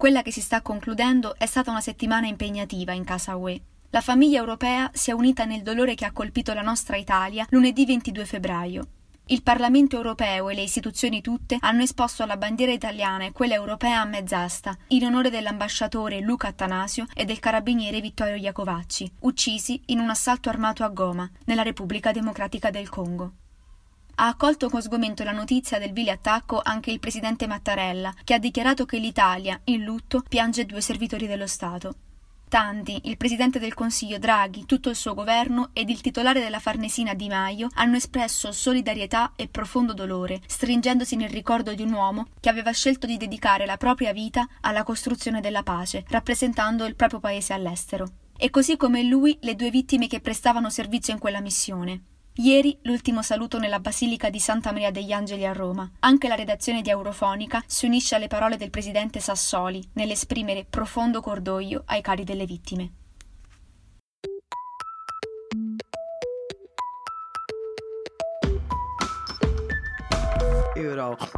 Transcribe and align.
Quella 0.00 0.22
che 0.22 0.32
si 0.32 0.40
sta 0.40 0.62
concludendo 0.62 1.34
è 1.36 1.44
stata 1.44 1.70
una 1.70 1.82
settimana 1.82 2.26
impegnativa 2.26 2.92
in 2.94 3.04
casa 3.04 3.36
UE. 3.36 3.60
La 3.90 4.00
famiglia 4.00 4.38
europea 4.38 4.90
si 4.94 5.10
è 5.10 5.12
unita 5.12 5.44
nel 5.44 5.60
dolore 5.60 5.94
che 5.94 6.06
ha 6.06 6.12
colpito 6.12 6.54
la 6.54 6.62
nostra 6.62 6.96
Italia 6.96 7.44
lunedì 7.50 7.84
22 7.84 8.24
febbraio. 8.24 8.86
Il 9.26 9.42
Parlamento 9.42 9.96
europeo 9.96 10.48
e 10.48 10.54
le 10.54 10.62
istituzioni 10.62 11.20
tutte 11.20 11.58
hanno 11.60 11.82
esposto 11.82 12.24
la 12.24 12.38
bandiera 12.38 12.72
italiana 12.72 13.26
e 13.26 13.32
quella 13.32 13.52
europea 13.52 14.00
a 14.00 14.06
mezz'asta, 14.06 14.74
in 14.88 15.04
onore 15.04 15.28
dell'ambasciatore 15.28 16.20
Luca 16.20 16.48
Attanasio 16.48 17.04
e 17.12 17.26
del 17.26 17.38
carabiniere 17.38 18.00
Vittorio 18.00 18.36
Iacovacci, 18.36 19.16
uccisi 19.20 19.82
in 19.88 19.98
un 19.98 20.08
assalto 20.08 20.48
armato 20.48 20.82
a 20.82 20.88
Goma, 20.88 21.30
nella 21.44 21.62
Repubblica 21.62 22.10
Democratica 22.10 22.70
del 22.70 22.88
Congo. 22.88 23.32
Ha 24.20 24.26
accolto 24.26 24.68
con 24.68 24.82
sgomento 24.82 25.24
la 25.24 25.32
notizia 25.32 25.78
del 25.78 25.92
vile 25.92 26.10
attacco 26.10 26.60
anche 26.62 26.90
il 26.90 27.00
presidente 27.00 27.46
Mattarella, 27.46 28.12
che 28.22 28.34
ha 28.34 28.38
dichiarato 28.38 28.84
che 28.84 28.98
l'Italia, 28.98 29.58
in 29.64 29.82
lutto, 29.82 30.22
piange 30.28 30.66
due 30.66 30.82
servitori 30.82 31.26
dello 31.26 31.46
Stato. 31.46 31.94
Tanti, 32.46 33.00
il 33.04 33.16
presidente 33.16 33.58
del 33.58 33.72
Consiglio 33.72 34.18
Draghi, 34.18 34.66
tutto 34.66 34.90
il 34.90 34.96
suo 34.96 35.14
governo 35.14 35.70
ed 35.72 35.88
il 35.88 36.02
titolare 36.02 36.40
della 36.40 36.58
Farnesina 36.58 37.14
Di 37.14 37.28
Maio 37.28 37.68
hanno 37.76 37.96
espresso 37.96 38.52
solidarietà 38.52 39.32
e 39.36 39.48
profondo 39.48 39.94
dolore, 39.94 40.42
stringendosi 40.46 41.16
nel 41.16 41.30
ricordo 41.30 41.72
di 41.72 41.82
un 41.82 41.92
uomo 41.94 42.26
che 42.40 42.50
aveva 42.50 42.72
scelto 42.72 43.06
di 43.06 43.16
dedicare 43.16 43.64
la 43.64 43.78
propria 43.78 44.12
vita 44.12 44.46
alla 44.60 44.82
costruzione 44.82 45.40
della 45.40 45.62
pace, 45.62 46.04
rappresentando 46.08 46.84
il 46.84 46.94
proprio 46.94 47.20
paese 47.20 47.54
all'estero. 47.54 48.06
E 48.36 48.50
così 48.50 48.76
come 48.76 49.02
lui 49.02 49.38
le 49.40 49.54
due 49.54 49.70
vittime 49.70 50.08
che 50.08 50.20
prestavano 50.20 50.68
servizio 50.68 51.14
in 51.14 51.18
quella 51.18 51.40
missione. 51.40 52.02
Ieri 52.42 52.78
l'ultimo 52.84 53.20
saluto 53.20 53.58
nella 53.58 53.80
Basilica 53.80 54.30
di 54.30 54.40
Santa 54.40 54.72
Maria 54.72 54.90
degli 54.90 55.12
Angeli 55.12 55.44
a 55.44 55.52
Roma. 55.52 55.90
Anche 55.98 56.26
la 56.26 56.34
redazione 56.34 56.80
di 56.80 56.88
Eurofonica 56.88 57.62
si 57.66 57.84
unisce 57.84 58.14
alle 58.14 58.28
parole 58.28 58.56
del 58.56 58.70
presidente 58.70 59.20
Sassoli 59.20 59.86
nell'esprimere 59.92 60.64
profondo 60.64 61.20
cordoglio 61.20 61.82
ai 61.84 62.00
cari 62.00 62.24
delle 62.24 62.46
vittime. 62.46 62.92
Eurofonica 70.76 71.28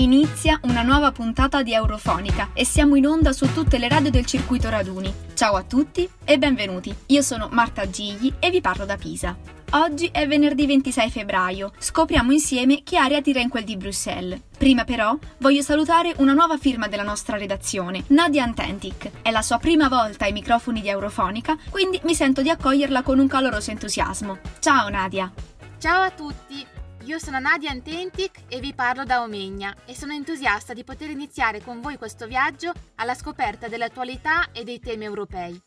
Inizia 0.00 0.58
una 0.62 0.80
nuova 0.80 1.12
puntata 1.12 1.62
di 1.62 1.74
Eurofonica 1.74 2.52
e 2.54 2.64
siamo 2.64 2.96
in 2.96 3.06
onda 3.06 3.34
su 3.34 3.52
tutte 3.52 3.76
le 3.76 3.86
radio 3.86 4.10
del 4.10 4.24
circuito 4.24 4.70
raduni. 4.70 5.12
Ciao 5.34 5.56
a 5.56 5.62
tutti 5.62 6.08
e 6.24 6.38
benvenuti. 6.38 6.94
Io 7.08 7.20
sono 7.20 7.50
Marta 7.52 7.88
Gigli 7.90 8.32
e 8.38 8.48
vi 8.48 8.62
parlo 8.62 8.86
da 8.86 8.96
Pisa. 8.96 9.36
Oggi 9.72 10.08
è 10.10 10.26
venerdì 10.26 10.64
26 10.64 11.10
febbraio. 11.10 11.72
Scopriamo 11.76 12.32
insieme 12.32 12.82
che 12.82 12.96
aria 12.96 13.20
tira 13.20 13.40
in 13.40 13.50
quel 13.50 13.64
di 13.64 13.76
Bruxelles. 13.76 14.40
Prima 14.56 14.84
però 14.84 15.14
voglio 15.36 15.60
salutare 15.60 16.14
una 16.16 16.32
nuova 16.32 16.56
firma 16.56 16.88
della 16.88 17.02
nostra 17.02 17.36
redazione, 17.36 18.04
Nadia 18.06 18.42
Antentic. 18.42 19.10
È 19.20 19.30
la 19.30 19.42
sua 19.42 19.58
prima 19.58 19.88
volta 19.88 20.24
ai 20.24 20.32
microfoni 20.32 20.80
di 20.80 20.88
Eurofonica, 20.88 21.58
quindi 21.68 22.00
mi 22.04 22.14
sento 22.14 22.40
di 22.40 22.48
accoglierla 22.48 23.02
con 23.02 23.18
un 23.18 23.28
caloroso 23.28 23.70
entusiasmo. 23.70 24.38
Ciao 24.60 24.88
Nadia! 24.88 25.30
Ciao 25.78 26.02
a 26.04 26.10
tutti! 26.10 26.69
Io 27.04 27.18
sono 27.18 27.38
Nadia 27.38 27.70
Antentic 27.70 28.42
e 28.46 28.60
vi 28.60 28.74
parlo 28.74 29.04
da 29.04 29.22
Omegna 29.22 29.74
e 29.86 29.94
sono 29.94 30.12
entusiasta 30.12 30.74
di 30.74 30.84
poter 30.84 31.08
iniziare 31.08 31.62
con 31.62 31.80
voi 31.80 31.96
questo 31.96 32.26
viaggio 32.26 32.72
alla 32.96 33.14
scoperta 33.14 33.68
dell'attualità 33.68 34.52
e 34.52 34.64
dei 34.64 34.80
temi 34.80 35.04
europei. 35.04 35.58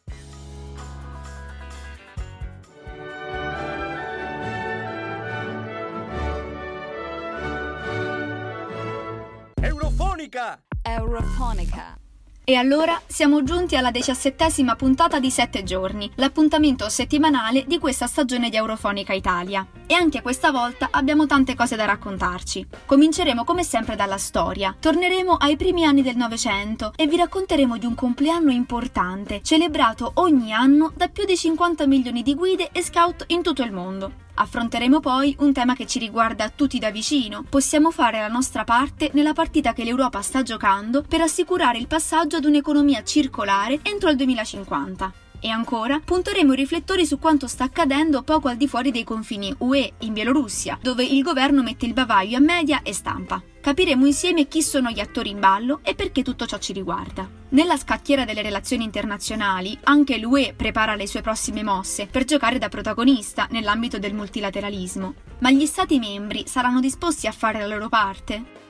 Eurofonica! 9.59 10.61
Eurofonica. 10.83 11.97
E 12.45 12.55
allora 12.55 13.01
siamo 13.07 13.41
giunti 13.43 13.75
alla 13.75 13.89
diciassettesima 13.89 14.75
puntata 14.75 15.19
di 15.19 15.31
Sette 15.31 15.63
giorni, 15.63 16.11
l'appuntamento 16.16 16.89
settimanale 16.89 17.63
di 17.66 17.79
questa 17.79 18.05
stagione 18.05 18.49
di 18.49 18.57
Eurofonica 18.57 19.13
Italia. 19.13 19.66
E 19.93 19.95
anche 19.95 20.23
questa 20.23 20.49
volta 20.49 20.87
abbiamo 20.89 21.27
tante 21.27 21.53
cose 21.53 21.75
da 21.75 21.85
raccontarci. 21.85 22.65
Cominceremo 22.87 23.43
come 23.43 23.63
sempre 23.63 23.95
dalla 23.95 24.17
storia, 24.17 24.75
torneremo 24.79 25.33
ai 25.33 25.55
primi 25.55 25.85
anni 25.85 26.01
del 26.01 26.15
Novecento 26.15 26.93
e 26.95 27.05
vi 27.05 27.15
racconteremo 27.15 27.77
di 27.77 27.85
un 27.85 27.93
compleanno 27.93 28.49
importante, 28.49 29.43
celebrato 29.43 30.13
ogni 30.15 30.51
anno 30.51 30.91
da 30.95 31.09
più 31.09 31.25
di 31.25 31.37
50 31.37 31.85
milioni 31.85 32.23
di 32.23 32.33
guide 32.33 32.69
e 32.71 32.81
scout 32.81 33.25
in 33.27 33.43
tutto 33.43 33.61
il 33.61 33.71
mondo. 33.71 34.13
Affronteremo 34.33 34.99
poi 34.99 35.35
un 35.41 35.53
tema 35.53 35.75
che 35.75 35.85
ci 35.85 35.99
riguarda 35.99 36.49
tutti 36.49 36.79
da 36.79 36.89
vicino. 36.89 37.45
Possiamo 37.47 37.91
fare 37.91 38.17
la 38.19 38.29
nostra 38.29 38.63
parte 38.63 39.11
nella 39.13 39.33
partita 39.33 39.73
che 39.73 39.83
l'Europa 39.83 40.23
sta 40.23 40.41
giocando 40.41 41.03
per 41.07 41.21
assicurare 41.21 41.77
il 41.77 41.85
passaggio 41.85 42.37
ad 42.37 42.45
un'economia 42.45 43.03
circolare 43.03 43.79
entro 43.83 44.09
il 44.09 44.15
2050. 44.15 45.22
E 45.45 45.49
ancora, 45.49 45.99
punteremo 45.99 46.53
i 46.53 46.55
riflettori 46.55 47.05
su 47.05 47.19
quanto 47.19 47.47
sta 47.47 47.65
accadendo 47.65 48.23
poco 48.23 48.47
al 48.47 48.55
di 48.55 48.65
fuori 48.65 48.91
dei 48.91 49.03
confini 49.03 49.53
UE 49.57 49.95
in 49.99 50.13
Bielorussia, 50.13 50.79
dove 50.81 51.03
il 51.03 51.21
governo 51.21 51.61
mette 51.61 51.85
il 51.85 51.91
bavaglio 51.91 52.37
a 52.37 52.39
media 52.39 52.81
e 52.81 52.93
stampa. 52.93 53.43
Capiremo 53.59 54.05
insieme 54.05 54.47
chi 54.47 54.61
sono 54.61 54.89
gli 54.89 55.01
attori 55.01 55.31
in 55.31 55.41
ballo 55.41 55.81
e 55.83 55.95
perché 55.95 56.23
tutto 56.23 56.45
ciò 56.45 56.57
ci 56.59 56.71
riguarda. 56.71 57.29
Nella 57.49 57.75
scacchiera 57.75 58.23
delle 58.23 58.41
relazioni 58.41 58.85
internazionali, 58.85 59.77
anche 59.83 60.17
l'UE 60.17 60.53
prepara 60.55 60.95
le 60.95 61.07
sue 61.07 61.19
prossime 61.19 61.61
mosse 61.61 62.07
per 62.07 62.23
giocare 62.23 62.57
da 62.57 62.69
protagonista 62.69 63.45
nell'ambito 63.51 63.99
del 63.99 64.13
multilateralismo. 64.13 65.13
Ma 65.39 65.51
gli 65.51 65.65
Stati 65.65 65.99
membri 65.99 66.45
saranno 66.47 66.79
disposti 66.79 67.27
a 67.27 67.33
fare 67.33 67.59
la 67.59 67.67
loro 67.67 67.89
parte? 67.89 68.62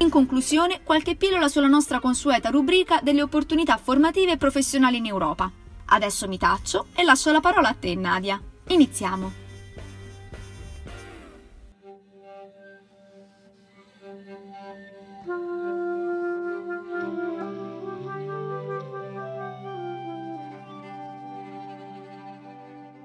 In 0.00 0.08
conclusione, 0.08 0.80
qualche 0.82 1.14
pillola 1.14 1.48
sulla 1.48 1.66
nostra 1.66 2.00
consueta 2.00 2.48
rubrica 2.48 3.00
delle 3.02 3.20
opportunità 3.20 3.76
formative 3.76 4.32
e 4.32 4.36
professionali 4.38 4.96
in 4.96 5.04
Europa. 5.04 5.50
Adesso 5.84 6.26
mi 6.26 6.38
taccio 6.38 6.86
e 6.94 7.04
lascio 7.04 7.30
la 7.30 7.40
parola 7.40 7.68
a 7.68 7.74
te, 7.74 7.94
Nadia. 7.94 8.40
Iniziamo. 8.68 9.30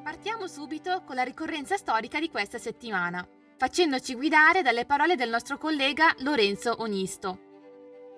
Partiamo 0.01 0.47
subito 0.47 1.01
con 1.05 1.15
la 1.15 1.23
ricorrenza 1.23 1.75
storica 1.75 2.21
di 2.21 2.29
questa 2.29 2.57
settimana, 2.57 3.27
facendoci 3.57 4.15
guidare 4.15 4.61
dalle 4.61 4.85
parole 4.85 5.15
del 5.15 5.29
nostro 5.29 5.57
collega 5.57 6.13
Lorenzo 6.19 6.75
Onisto. 6.79 7.39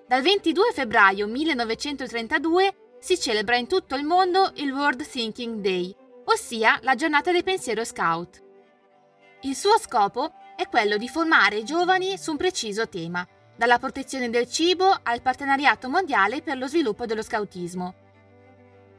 Dal 0.06 0.22
22 0.22 0.72
febbraio 0.72 1.26
1932 1.26 2.96
si 2.98 3.18
celebra 3.18 3.56
in 3.56 3.68
tutto 3.68 3.94
il 3.94 4.04
mondo 4.04 4.52
il 4.56 4.72
World 4.72 5.06
Thinking 5.06 5.60
Day, 5.60 5.94
ossia 6.24 6.78
la 6.82 6.94
giornata 6.94 7.30
del 7.30 7.44
pensiero 7.44 7.84
scout. 7.84 8.42
Il 9.42 9.54
suo 9.54 9.78
scopo 9.78 10.32
è 10.56 10.66
quello 10.68 10.96
di 10.96 11.08
formare 11.08 11.58
i 11.58 11.64
giovani 11.64 12.18
su 12.18 12.32
un 12.32 12.36
preciso 12.36 12.88
tema, 12.88 13.26
dalla 13.56 13.78
protezione 13.78 14.30
del 14.30 14.48
cibo 14.48 14.98
al 15.02 15.22
partenariato 15.22 15.88
mondiale 15.88 16.42
per 16.42 16.56
lo 16.58 16.66
sviluppo 16.66 17.06
dello 17.06 17.22
scautismo. 17.22 17.94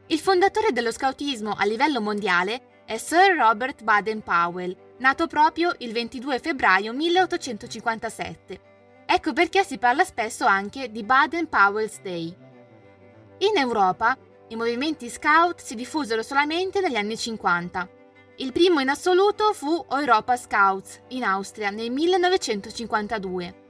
Il 0.08 0.20
fondatore 0.20 0.72
dello 0.72 0.92
scautismo 0.92 1.54
a 1.58 1.66
livello 1.66 2.02
mondiale 2.02 2.84
è 2.86 2.98
Sir 2.98 3.36
Robert 3.36 3.84
Baden-Powell, 3.84 4.89
nato 5.00 5.28
proprio 5.28 5.74
il 5.80 5.92
22 5.92 6.40
febbraio 6.40 6.94
1857. 6.94 8.60
Ecco 9.06 9.34
perché 9.34 9.64
si 9.64 9.78
parla 9.78 10.04
spesso 10.04 10.46
anche 10.46 10.92
di 10.92 11.04
Baden-Powell's 11.04 12.00
Day. 12.02 12.36
In 13.40 13.58
Europa, 13.58 14.18
i 14.50 14.56
movimenti 14.56 15.10
scout 15.10 15.62
si 15.62 15.76
diffusero 15.76 16.22
solamente 16.22 16.80
negli 16.80 16.96
anni 16.96 17.18
50. 17.18 17.90
Il 18.38 18.52
primo 18.52 18.80
in 18.80 18.90
assoluto 18.90 19.54
fu 19.54 19.86
Europa 19.90 20.38
Scouts 20.38 21.02
in 21.10 21.24
Austria 21.24 21.70
nel 21.70 21.92
1952. 21.92 23.68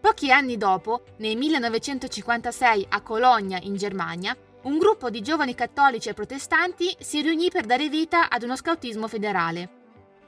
Pochi 0.00 0.30
anni 0.30 0.56
dopo, 0.56 1.02
nel 1.18 1.36
1956 1.36 2.86
a 2.90 3.00
Colonia 3.02 3.58
in 3.62 3.76
Germania, 3.76 4.36
un 4.62 4.78
gruppo 4.78 5.10
di 5.10 5.20
giovani 5.20 5.54
cattolici 5.54 6.08
e 6.08 6.14
protestanti 6.14 6.94
si 6.98 7.20
riunì 7.22 7.50
per 7.50 7.66
dare 7.66 7.88
vita 7.88 8.28
ad 8.28 8.42
uno 8.42 8.56
scautismo 8.56 9.06
federale, 9.08 9.75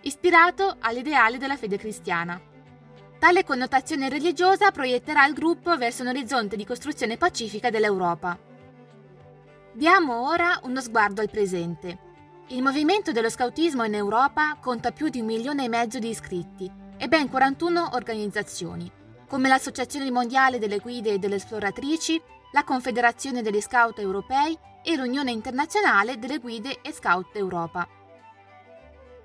ispirato 0.02 0.76
all'ideale 0.80 1.38
della 1.38 1.56
fede 1.56 1.76
cristiana. 1.76 2.40
Tale 3.18 3.44
connotazione 3.44 4.08
religiosa 4.08 4.70
proietterà 4.70 5.26
il 5.26 5.34
gruppo 5.34 5.76
verso 5.76 6.02
un 6.02 6.08
orizzonte 6.08 6.54
di 6.56 6.64
costruzione 6.64 7.16
pacifica 7.16 7.68
dell'Europa. 7.68 8.38
Diamo 9.72 10.28
ora 10.28 10.60
uno 10.62 10.80
sguardo 10.80 11.20
al 11.20 11.30
presente. 11.30 12.06
Il 12.48 12.62
movimento 12.62 13.12
dello 13.12 13.28
scautismo 13.28 13.84
in 13.84 13.94
Europa 13.94 14.56
conta 14.60 14.92
più 14.92 15.08
di 15.08 15.20
un 15.20 15.26
milione 15.26 15.64
e 15.64 15.68
mezzo 15.68 15.98
di 15.98 16.08
iscritti 16.08 16.70
e 16.96 17.08
ben 17.08 17.28
41 17.28 17.90
organizzazioni, 17.92 18.90
come 19.28 19.48
l'Associazione 19.48 20.10
Mondiale 20.10 20.58
delle 20.58 20.78
Guide 20.78 21.14
e 21.14 21.18
delle 21.18 21.36
Esploratrici, 21.36 22.20
la 22.52 22.64
Confederazione 22.64 23.42
degli 23.42 23.60
Scout 23.60 23.98
Europei 23.98 24.56
e 24.82 24.96
l'Unione 24.96 25.32
Internazionale 25.32 26.18
delle 26.18 26.38
Guide 26.38 26.80
e 26.82 26.92
Scout 26.92 27.36
Europa. 27.36 27.97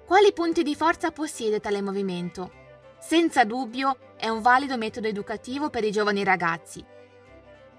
Quali 0.05 0.33
punti 0.33 0.63
di 0.63 0.75
forza 0.75 1.11
possiede 1.11 1.59
tale 1.59 1.81
movimento? 1.81 2.61
senza 3.05 3.43
dubbio 3.43 3.97
è 4.15 4.29
un 4.29 4.41
valido 4.41 4.77
metodo 4.77 5.09
educativo 5.09 5.69
per 5.69 5.83
i 5.83 5.91
giovani 5.91 6.23
ragazzi. 6.23 6.83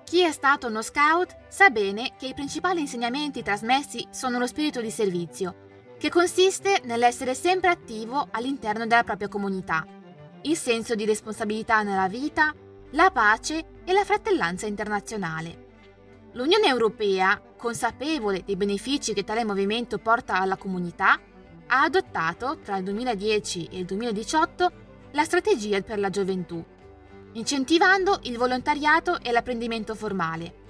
Chi 0.05 0.21
è 0.21 0.31
stato 0.33 0.67
uno 0.67 0.83
scout 0.83 1.35
sa 1.49 1.71
bene 1.71 2.13
che 2.19 2.27
i 2.27 2.35
principali 2.35 2.81
insegnamenti 2.81 3.43
trasmessi 3.43 4.07
sono 4.11 4.39
lo 4.39 4.47
spirito 4.47 4.83
di 4.83 4.91
servizio, 4.91 5.95
che 5.99 6.11
consiste 6.11 6.83
nell'essere 6.85 7.35
sempre 7.35 7.71
attivo 7.71 8.29
all'interno 8.33 8.87
della 8.87 9.03
propria 9.03 9.29
comunità, 9.29 9.87
il 10.43 10.57
senso 10.59 10.95
di 10.95 11.07
responsabilità 11.07 11.83
nella 11.83 12.09
vita, 12.09 12.55
la 12.91 13.11
pace 13.11 13.65
e 13.83 13.93
la 13.95 14.05
fratellanza 14.05 14.67
internazionale. 14.67 15.63
L'Unione 16.33 16.67
Europea, 16.67 17.41
consapevole 17.57 18.43
dei 18.45 18.57
benefici 18.57 19.15
che 19.15 19.25
tale 19.25 19.43
movimento 19.43 19.97
porta 19.97 20.39
alla 20.39 20.59
comunità, 20.59 21.19
ha 21.67 21.83
adottato 21.83 22.59
tra 22.63 22.77
il 22.77 22.85
2010 22.85 23.69
e 23.71 23.79
il 23.79 23.85
2018 23.85 24.73
la 25.13 25.25
strategia 25.25 25.81
per 25.81 25.99
la 25.99 26.11
gioventù, 26.11 26.63
incentivando 27.33 28.21
il 28.23 28.37
volontariato 28.37 29.21
e 29.21 29.31
l'apprendimento 29.33 29.95
formale. 29.95 30.63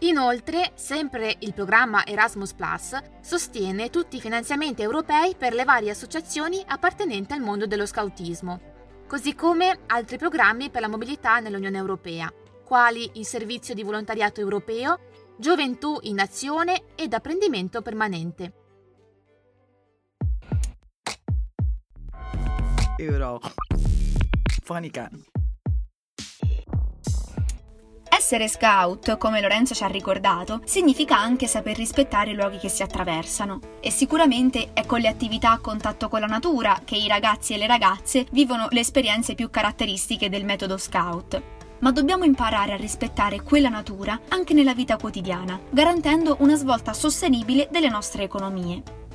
Inoltre, 0.00 0.72
sempre 0.74 1.36
il 1.38 1.54
programma 1.54 2.04
Erasmus 2.04 2.52
Plus 2.52 2.96
sostiene 3.22 3.88
tutti 3.88 4.16
i 4.16 4.20
finanziamenti 4.20 4.82
europei 4.82 5.34
per 5.34 5.54
le 5.54 5.64
varie 5.64 5.90
associazioni 5.90 6.62
appartenenti 6.66 7.32
al 7.32 7.40
mondo 7.40 7.66
dello 7.66 7.86
scautismo, 7.86 8.60
così 9.06 9.34
come 9.34 9.78
altri 9.86 10.18
programmi 10.18 10.68
per 10.68 10.82
la 10.82 10.88
mobilità 10.88 11.38
nell'Unione 11.38 11.78
Europea, 11.78 12.30
quali 12.62 13.08
il 13.14 13.24
Servizio 13.24 13.72
di 13.72 13.82
Volontariato 13.82 14.40
Europeo, 14.40 14.98
Gioventù 15.38 15.98
in 16.02 16.20
Azione 16.20 16.84
ed 16.94 17.14
Apprendimento 17.14 17.80
Permanente. 17.80 18.65
Euro. 22.98 23.40
Fonica. 24.62 25.10
Essere 28.08 28.48
scout, 28.48 29.18
come 29.18 29.40
Lorenzo 29.42 29.74
ci 29.74 29.84
ha 29.84 29.88
ricordato, 29.88 30.62
significa 30.64 31.18
anche 31.18 31.46
saper 31.46 31.76
rispettare 31.76 32.30
i 32.30 32.34
luoghi 32.34 32.56
che 32.56 32.70
si 32.70 32.82
attraversano. 32.82 33.60
E 33.80 33.90
sicuramente 33.90 34.72
è 34.72 34.86
con 34.86 35.00
le 35.00 35.08
attività 35.08 35.50
a 35.50 35.58
contatto 35.58 36.08
con 36.08 36.20
la 36.20 36.26
natura 36.26 36.80
che 36.84 36.96
i 36.96 37.06
ragazzi 37.06 37.52
e 37.52 37.58
le 37.58 37.66
ragazze 37.66 38.26
vivono 38.32 38.66
le 38.70 38.80
esperienze 38.80 39.34
più 39.34 39.50
caratteristiche 39.50 40.30
del 40.30 40.46
metodo 40.46 40.78
scout. 40.78 41.42
Ma 41.80 41.92
dobbiamo 41.92 42.24
imparare 42.24 42.72
a 42.72 42.76
rispettare 42.76 43.42
quella 43.42 43.68
natura 43.68 44.18
anche 44.28 44.54
nella 44.54 44.74
vita 44.74 44.96
quotidiana, 44.96 45.60
garantendo 45.68 46.36
una 46.40 46.56
svolta 46.56 46.94
sostenibile 46.94 47.68
delle 47.70 47.90
nostre 47.90 48.22
economie. 48.22 49.05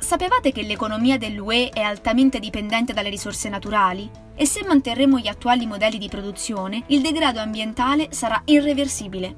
Sapevate 0.00 0.50
che 0.50 0.62
l'economia 0.62 1.16
dell'UE 1.16 1.68
è 1.68 1.80
altamente 1.80 2.40
dipendente 2.40 2.92
dalle 2.92 3.10
risorse 3.10 3.48
naturali? 3.48 4.28
e 4.40 4.46
se 4.46 4.64
manterremo 4.64 5.18
gli 5.18 5.28
attuali 5.28 5.66
modelli 5.66 5.98
di 5.98 6.08
produzione, 6.08 6.84
il 6.86 7.02
degrado 7.02 7.40
ambientale 7.40 8.08
sarà 8.10 8.40
irreversibile. 8.46 9.36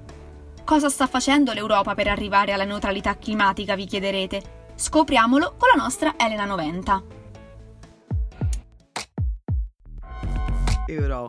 Cosa 0.65 0.89
sta 0.89 1.09
facendo 1.09 1.53
l'Europa 1.53 1.95
per 1.95 2.07
arrivare 2.07 2.53
alla 2.53 2.63
neutralità 2.63 3.19
climatica, 3.19 3.75
vi 3.75 3.87
chiederete? 3.87 4.71
Scopriamolo 4.77 5.57
con 5.59 5.71
la 5.75 5.83
nostra 5.83 6.15
Elena 6.17 6.45
90. 6.45 7.03
Euro. 10.87 11.29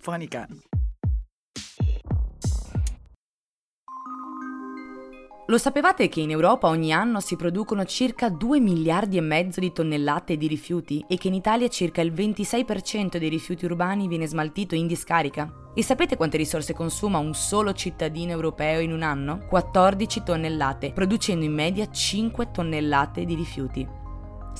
Fonica. 0.00 0.48
Lo 5.50 5.58
sapevate 5.58 6.08
che 6.08 6.20
in 6.20 6.30
Europa 6.30 6.68
ogni 6.68 6.92
anno 6.92 7.18
si 7.18 7.34
producono 7.34 7.84
circa 7.84 8.28
2 8.28 8.60
miliardi 8.60 9.16
e 9.16 9.20
mezzo 9.20 9.58
di 9.58 9.72
tonnellate 9.72 10.36
di 10.36 10.46
rifiuti 10.46 11.04
e 11.08 11.18
che 11.18 11.26
in 11.26 11.34
Italia 11.34 11.66
circa 11.66 12.00
il 12.02 12.12
26% 12.12 13.16
dei 13.16 13.28
rifiuti 13.28 13.64
urbani 13.64 14.06
viene 14.06 14.28
smaltito 14.28 14.76
in 14.76 14.86
discarica? 14.86 15.52
E 15.74 15.82
sapete 15.82 16.16
quante 16.16 16.36
risorse 16.36 16.72
consuma 16.72 17.18
un 17.18 17.34
solo 17.34 17.72
cittadino 17.72 18.30
europeo 18.30 18.78
in 18.78 18.92
un 18.92 19.02
anno? 19.02 19.44
14 19.48 20.22
tonnellate, 20.22 20.92
producendo 20.92 21.44
in 21.44 21.52
media 21.52 21.90
5 21.90 22.52
tonnellate 22.52 23.24
di 23.24 23.34
rifiuti. 23.34 23.99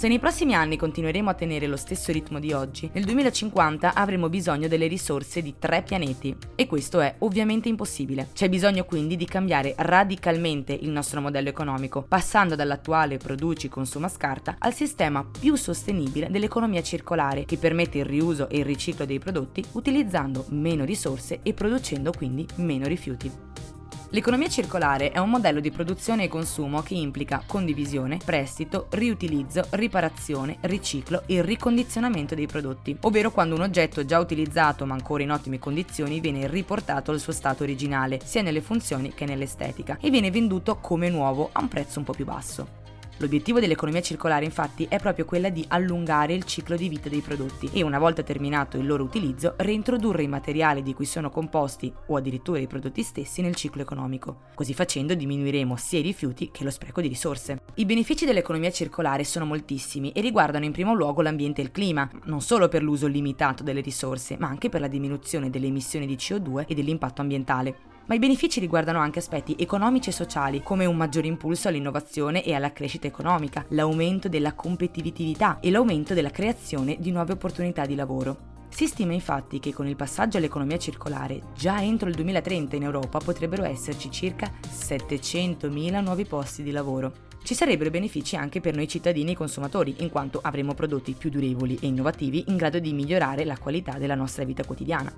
Se 0.00 0.08
nei 0.08 0.18
prossimi 0.18 0.54
anni 0.54 0.78
continueremo 0.78 1.28
a 1.28 1.34
tenere 1.34 1.66
lo 1.66 1.76
stesso 1.76 2.10
ritmo 2.10 2.38
di 2.38 2.54
oggi, 2.54 2.88
nel 2.94 3.04
2050 3.04 3.92
avremo 3.92 4.30
bisogno 4.30 4.66
delle 4.66 4.86
risorse 4.86 5.42
di 5.42 5.56
tre 5.58 5.82
pianeti 5.82 6.34
e 6.54 6.66
questo 6.66 7.00
è 7.00 7.16
ovviamente 7.18 7.68
impossibile. 7.68 8.28
C'è 8.32 8.48
bisogno 8.48 8.84
quindi 8.84 9.16
di 9.16 9.26
cambiare 9.26 9.74
radicalmente 9.76 10.72
il 10.72 10.88
nostro 10.88 11.20
modello 11.20 11.50
economico, 11.50 12.02
passando 12.08 12.54
dall'attuale 12.54 13.18
produci 13.18 13.68
consuma 13.68 14.08
scarta 14.08 14.56
al 14.58 14.72
sistema 14.72 15.22
più 15.22 15.54
sostenibile 15.56 16.30
dell'economia 16.30 16.80
circolare 16.80 17.44
che 17.44 17.58
permette 17.58 17.98
il 17.98 18.06
riuso 18.06 18.48
e 18.48 18.56
il 18.56 18.64
riciclo 18.64 19.04
dei 19.04 19.18
prodotti 19.18 19.62
utilizzando 19.72 20.46
meno 20.48 20.86
risorse 20.86 21.40
e 21.42 21.52
producendo 21.52 22.10
quindi 22.16 22.46
meno 22.54 22.86
rifiuti. 22.86 23.79
L'economia 24.12 24.48
circolare 24.48 25.12
è 25.12 25.18
un 25.18 25.30
modello 25.30 25.60
di 25.60 25.70
produzione 25.70 26.24
e 26.24 26.28
consumo 26.28 26.82
che 26.82 26.94
implica 26.94 27.44
condivisione, 27.46 28.18
prestito, 28.24 28.86
riutilizzo, 28.90 29.64
riparazione, 29.70 30.58
riciclo 30.62 31.22
e 31.26 31.42
ricondizionamento 31.42 32.34
dei 32.34 32.46
prodotti, 32.46 32.96
ovvero 33.02 33.30
quando 33.30 33.54
un 33.54 33.60
oggetto 33.60 34.04
già 34.04 34.18
utilizzato 34.18 34.84
ma 34.84 34.94
ancora 34.94 35.22
in 35.22 35.30
ottime 35.30 35.60
condizioni 35.60 36.18
viene 36.18 36.48
riportato 36.48 37.12
al 37.12 37.20
suo 37.20 37.32
stato 37.32 37.62
originale, 37.62 38.18
sia 38.24 38.42
nelle 38.42 38.60
funzioni 38.60 39.14
che 39.14 39.26
nell'estetica, 39.26 39.98
e 40.00 40.10
viene 40.10 40.32
venduto 40.32 40.78
come 40.78 41.08
nuovo 41.08 41.50
a 41.52 41.60
un 41.60 41.68
prezzo 41.68 42.00
un 42.00 42.04
po' 42.04 42.12
più 42.12 42.24
basso. 42.24 42.79
L'obiettivo 43.20 43.60
dell'economia 43.60 44.00
circolare 44.00 44.46
infatti 44.46 44.86
è 44.88 44.98
proprio 44.98 45.26
quella 45.26 45.50
di 45.50 45.62
allungare 45.68 46.32
il 46.32 46.44
ciclo 46.44 46.74
di 46.74 46.88
vita 46.88 47.10
dei 47.10 47.20
prodotti 47.20 47.68
e 47.70 47.82
una 47.82 47.98
volta 47.98 48.22
terminato 48.22 48.78
il 48.78 48.86
loro 48.86 49.04
utilizzo 49.04 49.52
reintrodurre 49.58 50.22
i 50.22 50.26
materiali 50.26 50.82
di 50.82 50.94
cui 50.94 51.04
sono 51.04 51.28
composti 51.28 51.92
o 52.06 52.16
addirittura 52.16 52.60
i 52.60 52.66
prodotti 52.66 53.02
stessi 53.02 53.42
nel 53.42 53.54
ciclo 53.54 53.82
economico. 53.82 54.44
Così 54.54 54.72
facendo 54.72 55.12
diminuiremo 55.12 55.76
sia 55.76 55.98
i 55.98 56.02
rifiuti 56.02 56.50
che 56.50 56.64
lo 56.64 56.70
spreco 56.70 57.02
di 57.02 57.08
risorse. 57.08 57.60
I 57.74 57.84
benefici 57.84 58.24
dell'economia 58.24 58.70
circolare 58.70 59.24
sono 59.24 59.44
moltissimi 59.44 60.12
e 60.12 60.22
riguardano 60.22 60.64
in 60.64 60.72
primo 60.72 60.94
luogo 60.94 61.20
l'ambiente 61.20 61.60
e 61.60 61.64
il 61.64 61.72
clima, 61.72 62.08
non 62.24 62.40
solo 62.40 62.68
per 62.68 62.82
l'uso 62.82 63.06
limitato 63.06 63.62
delle 63.62 63.82
risorse, 63.82 64.38
ma 64.38 64.48
anche 64.48 64.70
per 64.70 64.80
la 64.80 64.88
diminuzione 64.88 65.50
delle 65.50 65.66
emissioni 65.66 66.06
di 66.06 66.16
CO2 66.16 66.64
e 66.66 66.74
dell'impatto 66.74 67.20
ambientale 67.20 67.89
ma 68.06 68.14
i 68.14 68.18
benefici 68.18 68.60
riguardano 68.60 68.98
anche 68.98 69.18
aspetti 69.18 69.54
economici 69.58 70.08
e 70.08 70.12
sociali, 70.12 70.62
come 70.62 70.84
un 70.84 70.96
maggiore 70.96 71.26
impulso 71.26 71.68
all'innovazione 71.68 72.42
e 72.44 72.54
alla 72.54 72.72
crescita 72.72 73.06
economica, 73.06 73.64
l'aumento 73.68 74.28
della 74.28 74.54
competitività 74.54 75.58
e 75.60 75.70
l'aumento 75.70 76.14
della 76.14 76.30
creazione 76.30 76.96
di 76.98 77.10
nuove 77.10 77.32
opportunità 77.32 77.86
di 77.86 77.94
lavoro. 77.94 78.48
Si 78.70 78.86
stima 78.86 79.12
infatti 79.12 79.58
che 79.58 79.72
con 79.72 79.86
il 79.86 79.96
passaggio 79.96 80.38
all'economia 80.38 80.78
circolare, 80.78 81.40
già 81.54 81.82
entro 81.82 82.08
il 82.08 82.14
2030 82.14 82.76
in 82.76 82.84
Europa 82.84 83.18
potrebbero 83.18 83.64
esserci 83.64 84.10
circa 84.10 84.50
700.000 84.62 86.02
nuovi 86.02 86.24
posti 86.24 86.62
di 86.62 86.70
lavoro. 86.70 87.28
Ci 87.42 87.54
sarebbero 87.54 87.90
benefici 87.90 88.36
anche 88.36 88.60
per 88.60 88.74
noi 88.74 88.86
cittadini 88.86 89.32
e 89.32 89.36
consumatori, 89.36 89.96
in 89.98 90.10
quanto 90.10 90.40
avremo 90.42 90.74
prodotti 90.74 91.12
più 91.12 91.30
durevoli 91.30 91.78
e 91.80 91.86
innovativi 91.88 92.44
in 92.48 92.56
grado 92.56 92.78
di 92.78 92.92
migliorare 92.92 93.44
la 93.44 93.58
qualità 93.58 93.98
della 93.98 94.14
nostra 94.14 94.44
vita 94.44 94.64
quotidiana. 94.64 95.12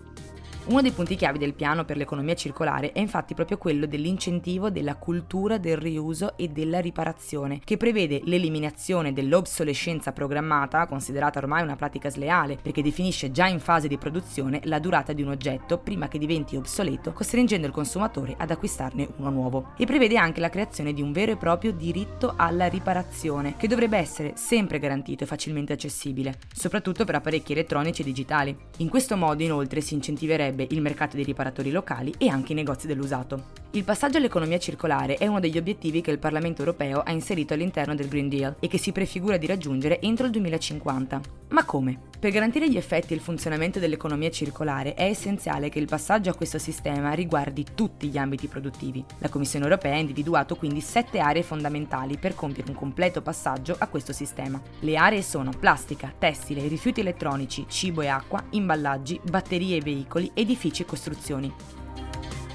Uno 0.64 0.81
dei 0.81 0.92
punti 0.92 1.16
chiavi 1.16 1.38
del 1.38 1.54
piano 1.54 1.85
per 1.85 1.97
l'economia 1.97 2.37
circolare 2.37 2.92
è 2.92 3.00
infatti 3.00 3.35
proprio 3.35 3.59
quello 3.59 3.85
dell'incentivo 3.85 4.71
della 4.71 4.95
cultura 4.95 5.59
del 5.59 5.76
riuso 5.76 6.37
e 6.37 6.50
della 6.50 6.78
riparazione, 6.78 7.59
che 7.64 7.76
prevede 7.76 8.21
l'eliminazione 8.26 9.12
dell'obsolescenza 9.12 10.12
programmata, 10.12 10.87
considerata 10.87 11.40
ormai 11.40 11.64
una 11.64 11.75
pratica 11.75 12.11
sleale, 12.11 12.57
perché 12.62 12.81
definisce 12.81 13.33
già 13.33 13.49
in 13.49 13.59
fase 13.59 13.88
di 13.88 13.99
produzione 13.99 14.61
la 14.64 14.78
durata 14.78 15.12
di 15.12 15.23
un 15.23 15.31
oggetto 15.31 15.78
prima 15.78 16.07
che 16.07 16.19
diventi 16.19 16.54
obsoleto, 16.54 17.12
costringendo 17.12 17.66
il 17.66 17.73
consumatore 17.73 18.37
ad 18.38 18.52
acquistarne 18.52 19.09
uno 19.16 19.31
nuovo. 19.31 19.73
E 19.76 19.85
prevede 19.85 20.16
anche 20.16 20.38
la 20.38 20.49
creazione 20.49 20.92
di 20.92 21.02
un 21.02 21.11
vero 21.11 21.33
e 21.33 21.37
proprio 21.37 21.73
diritto 21.73 22.35
alla 22.37 22.69
riparazione, 22.69 23.57
che 23.57 23.66
dovrebbe 23.66 23.99
essere 23.99 24.35
sempre 24.37 24.78
garantito 24.78 25.25
e 25.25 25.26
facilmente 25.26 25.73
accessibile, 25.73 26.38
soprattutto 26.54 27.04
per 27.04 27.16
apparecchi 27.16 27.50
elettronici 27.50 28.02
e 28.02 28.04
digitali. 28.04 28.57
In 28.78 28.88
questo 28.88 29.16
modo 29.16 29.42
inoltre 29.42 29.81
si 29.81 29.95
incentiverebbe 29.95 30.50
il 30.71 30.80
mercato 30.80 31.16
dei 31.16 31.25
riparatori 31.25 31.71
locali 31.71 32.14
e 32.18 32.28
anche 32.28 32.52
i 32.52 32.56
negozi 32.56 32.87
dell'usato. 32.87 33.62
Il 33.75 33.85
passaggio 33.85 34.19
all'economia 34.19 34.59
circolare 34.59 35.17
è 35.17 35.26
uno 35.26 35.41
degli 35.41 35.57
obiettivi 35.57 36.02
che 36.02 36.11
il 36.11 36.19
Parlamento 36.19 36.61
europeo 36.61 37.00
ha 37.00 37.11
inserito 37.11 37.55
all'interno 37.55 37.95
del 37.95 38.07
Green 38.07 38.29
Deal 38.29 38.57
e 38.61 38.69
che 38.69 38.76
si 38.76 38.93
prefigura 38.93 39.38
di 39.38 39.47
raggiungere 39.47 39.99
entro 40.02 40.26
il 40.26 40.33
2050. 40.33 41.21
Ma 41.49 41.64
come? 41.64 41.99
Per 42.21 42.31
garantire 42.31 42.69
gli 42.69 42.76
effetti 42.76 43.14
e 43.14 43.17
il 43.17 43.23
funzionamento 43.23 43.79
dell'economia 43.79 44.31
circolare 44.31 44.93
è 44.93 45.05
essenziale 45.05 45.71
che 45.71 45.79
il 45.79 45.87
passaggio 45.87 46.29
a 46.29 46.35
questo 46.35 46.59
sistema 46.59 47.14
riguardi 47.14 47.64
tutti 47.75 48.09
gli 48.09 48.19
ambiti 48.19 48.47
produttivi. 48.47 49.02
La 49.21 49.31
Commissione 49.31 49.64
europea 49.64 49.95
ha 49.95 50.00
individuato 50.00 50.55
quindi 50.57 50.83
sette 50.83 51.19
aree 51.19 51.43
fondamentali 51.43 52.19
per 52.19 52.35
compiere 52.35 52.69
un 52.69 52.76
completo 52.76 53.23
passaggio 53.23 53.75
a 53.79 53.87
questo 53.87 54.12
sistema. 54.12 54.61
Le 54.81 54.97
aree 54.97 55.23
sono 55.23 55.50
plastica, 55.59 56.12
tessile, 56.19 56.69
rifiuti 56.69 57.00
elettronici, 57.00 57.64
cibo 57.69 58.02
e 58.02 58.09
acqua, 58.09 58.45
imballaggi, 58.50 59.19
batterie 59.31 59.79
e 59.79 59.81
veicoli, 59.81 60.31
edifici 60.35 60.83
e 60.83 60.85
costruzioni. 60.85 61.82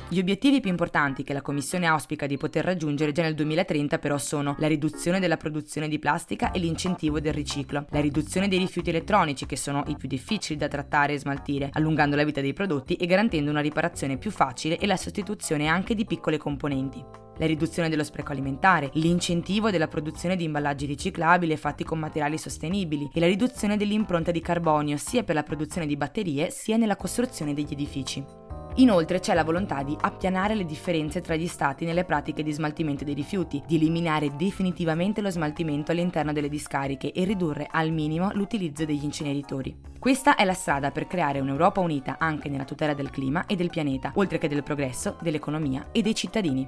Gli 0.09 0.19
obiettivi 0.19 0.61
più 0.61 0.69
importanti 0.69 1.23
che 1.23 1.33
la 1.33 1.41
Commissione 1.41 1.85
auspica 1.85 2.27
di 2.27 2.37
poter 2.37 2.63
raggiungere 2.63 3.11
già 3.11 3.23
nel 3.23 3.35
2030 3.35 3.99
però 3.99 4.17
sono 4.17 4.55
la 4.59 4.67
riduzione 4.67 5.19
della 5.19 5.35
produzione 5.35 5.89
di 5.89 5.99
plastica 5.99 6.51
e 6.51 6.59
l'incentivo 6.59 7.19
del 7.19 7.33
riciclo, 7.33 7.85
la 7.89 7.99
riduzione 7.99 8.47
dei 8.47 8.57
rifiuti 8.57 8.89
elettronici 8.89 9.45
che 9.45 9.57
sono 9.57 9.83
i 9.87 9.97
più 9.97 10.07
difficili 10.07 10.57
da 10.57 10.69
trattare 10.69 11.11
e 11.11 11.19
smaltire, 11.19 11.71
allungando 11.73 12.15
la 12.15 12.23
vita 12.23 12.39
dei 12.39 12.53
prodotti 12.53 12.95
e 12.95 13.05
garantendo 13.05 13.51
una 13.51 13.59
riparazione 13.59 14.17
più 14.17 14.31
facile 14.31 14.77
e 14.77 14.87
la 14.87 14.95
sostituzione 14.95 15.67
anche 15.67 15.93
di 15.93 16.05
piccole 16.05 16.37
componenti 16.37 17.03
la 17.39 17.45
riduzione 17.45 17.87
dello 17.87 18.03
spreco 18.03 18.31
alimentare, 18.31 18.89
l'incentivo 18.93 19.69
della 19.69 19.87
produzione 19.87 20.35
di 20.35 20.45
imballaggi 20.45 20.87
riciclabili 20.87 21.55
fatti 21.55 21.83
con 21.83 21.99
materiali 21.99 22.35
sostenibili 22.35 23.11
e 23.13 23.19
la 23.19 23.27
riduzione 23.27 23.77
dell'impronta 23.77 24.31
di 24.31 24.41
carbonio 24.41 24.97
sia 24.97 25.23
per 25.23 25.35
la 25.35 25.43
produzione 25.43 25.85
di 25.85 25.95
batterie 25.95 26.49
sia 26.49 26.77
nella 26.77 26.95
costruzione 26.95 27.53
degli 27.53 27.73
edifici. 27.73 28.46
Inoltre 28.79 29.19
c'è 29.19 29.33
la 29.33 29.43
volontà 29.43 29.81
di 29.81 29.97
appianare 29.99 30.53
le 30.53 30.63
differenze 30.63 31.19
tra 31.21 31.35
gli 31.35 31.47
stati 31.47 31.83
nelle 31.83 32.03
pratiche 32.05 32.43
di 32.43 32.51
smaltimento 32.51 33.03
dei 33.03 33.15
rifiuti, 33.15 33.63
di 33.65 33.75
eliminare 33.75 34.35
definitivamente 34.35 35.19
lo 35.21 35.31
smaltimento 35.31 35.91
all'interno 35.91 36.31
delle 36.31 36.47
discariche 36.47 37.11
e 37.11 37.23
ridurre 37.23 37.67
al 37.71 37.91
minimo 37.91 38.29
l'utilizzo 38.33 38.85
degli 38.85 39.03
inceneritori. 39.03 39.75
Questa 39.97 40.35
è 40.35 40.45
la 40.45 40.53
strada 40.53 40.91
per 40.91 41.07
creare 41.07 41.39
un'Europa 41.39 41.79
unita 41.79 42.17
anche 42.19 42.49
nella 42.49 42.65
tutela 42.65 42.93
del 42.93 43.09
clima 43.09 43.47
e 43.47 43.55
del 43.55 43.71
pianeta, 43.71 44.11
oltre 44.13 44.37
che 44.37 44.47
del 44.47 44.61
progresso, 44.61 45.17
dell'economia 45.21 45.87
e 45.91 46.03
dei 46.03 46.13
cittadini. 46.13 46.67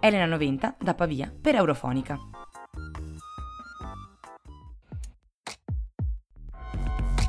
Elena 0.00 0.24
Noventa 0.24 0.74
da 0.78 0.94
Pavia 0.94 1.30
per 1.40 1.56
Eurofonica. 1.56 2.18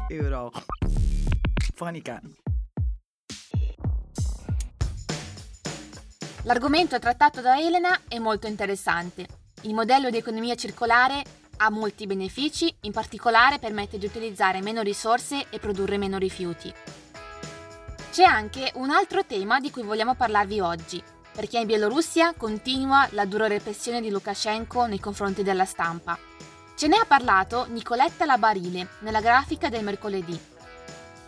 Eurofonica. 0.08 0.62
L'argomento 6.44 6.98
trattato 6.98 7.40
da 7.40 7.60
Elena 7.60 8.02
è 8.08 8.18
molto 8.18 8.48
interessante. 8.48 9.28
Il 9.62 9.76
modello 9.76 10.10
di 10.10 10.18
economia 10.18 10.56
circolare 10.56 11.22
ha 11.58 11.70
molti 11.70 12.08
benefici, 12.08 12.74
in 12.82 12.92
particolare 12.92 13.60
permette 13.60 14.00
di 14.00 14.08
utilizzare 14.08 14.60
meno 14.60 14.82
risorse 14.82 15.46
e 15.52 15.60
produrre 15.60 16.00
meno 16.00 16.18
rifiuti. 16.18 16.74
C'è 18.12 18.24
anche 18.24 18.72
un 18.76 18.90
altro 18.90 19.24
tema 19.24 19.60
di 19.60 19.70
cui 19.70 19.84
vogliamo 19.84 20.16
parlarvi 20.16 20.60
oggi, 20.60 21.02
perché 21.32 21.60
in 21.60 21.68
Bielorussia 21.68 22.34
continua 22.36 23.08
la 23.12 23.26
dura 23.26 23.46
repressione 23.46 24.02
di 24.02 24.10
Lukashenko 24.10 24.88
nei 24.88 25.00
confronti 25.00 25.44
della 25.44 25.66
stampa. 25.66 26.18
Ce 26.76 26.88
ne 26.88 26.96
ha 26.96 27.06
parlato 27.06 27.68
Nicoletta 27.70 28.26
Labarile 28.26 28.88
nella 29.02 29.22
grafica 29.22 29.70
del 29.70 29.84
mercoledì. 29.84 30.40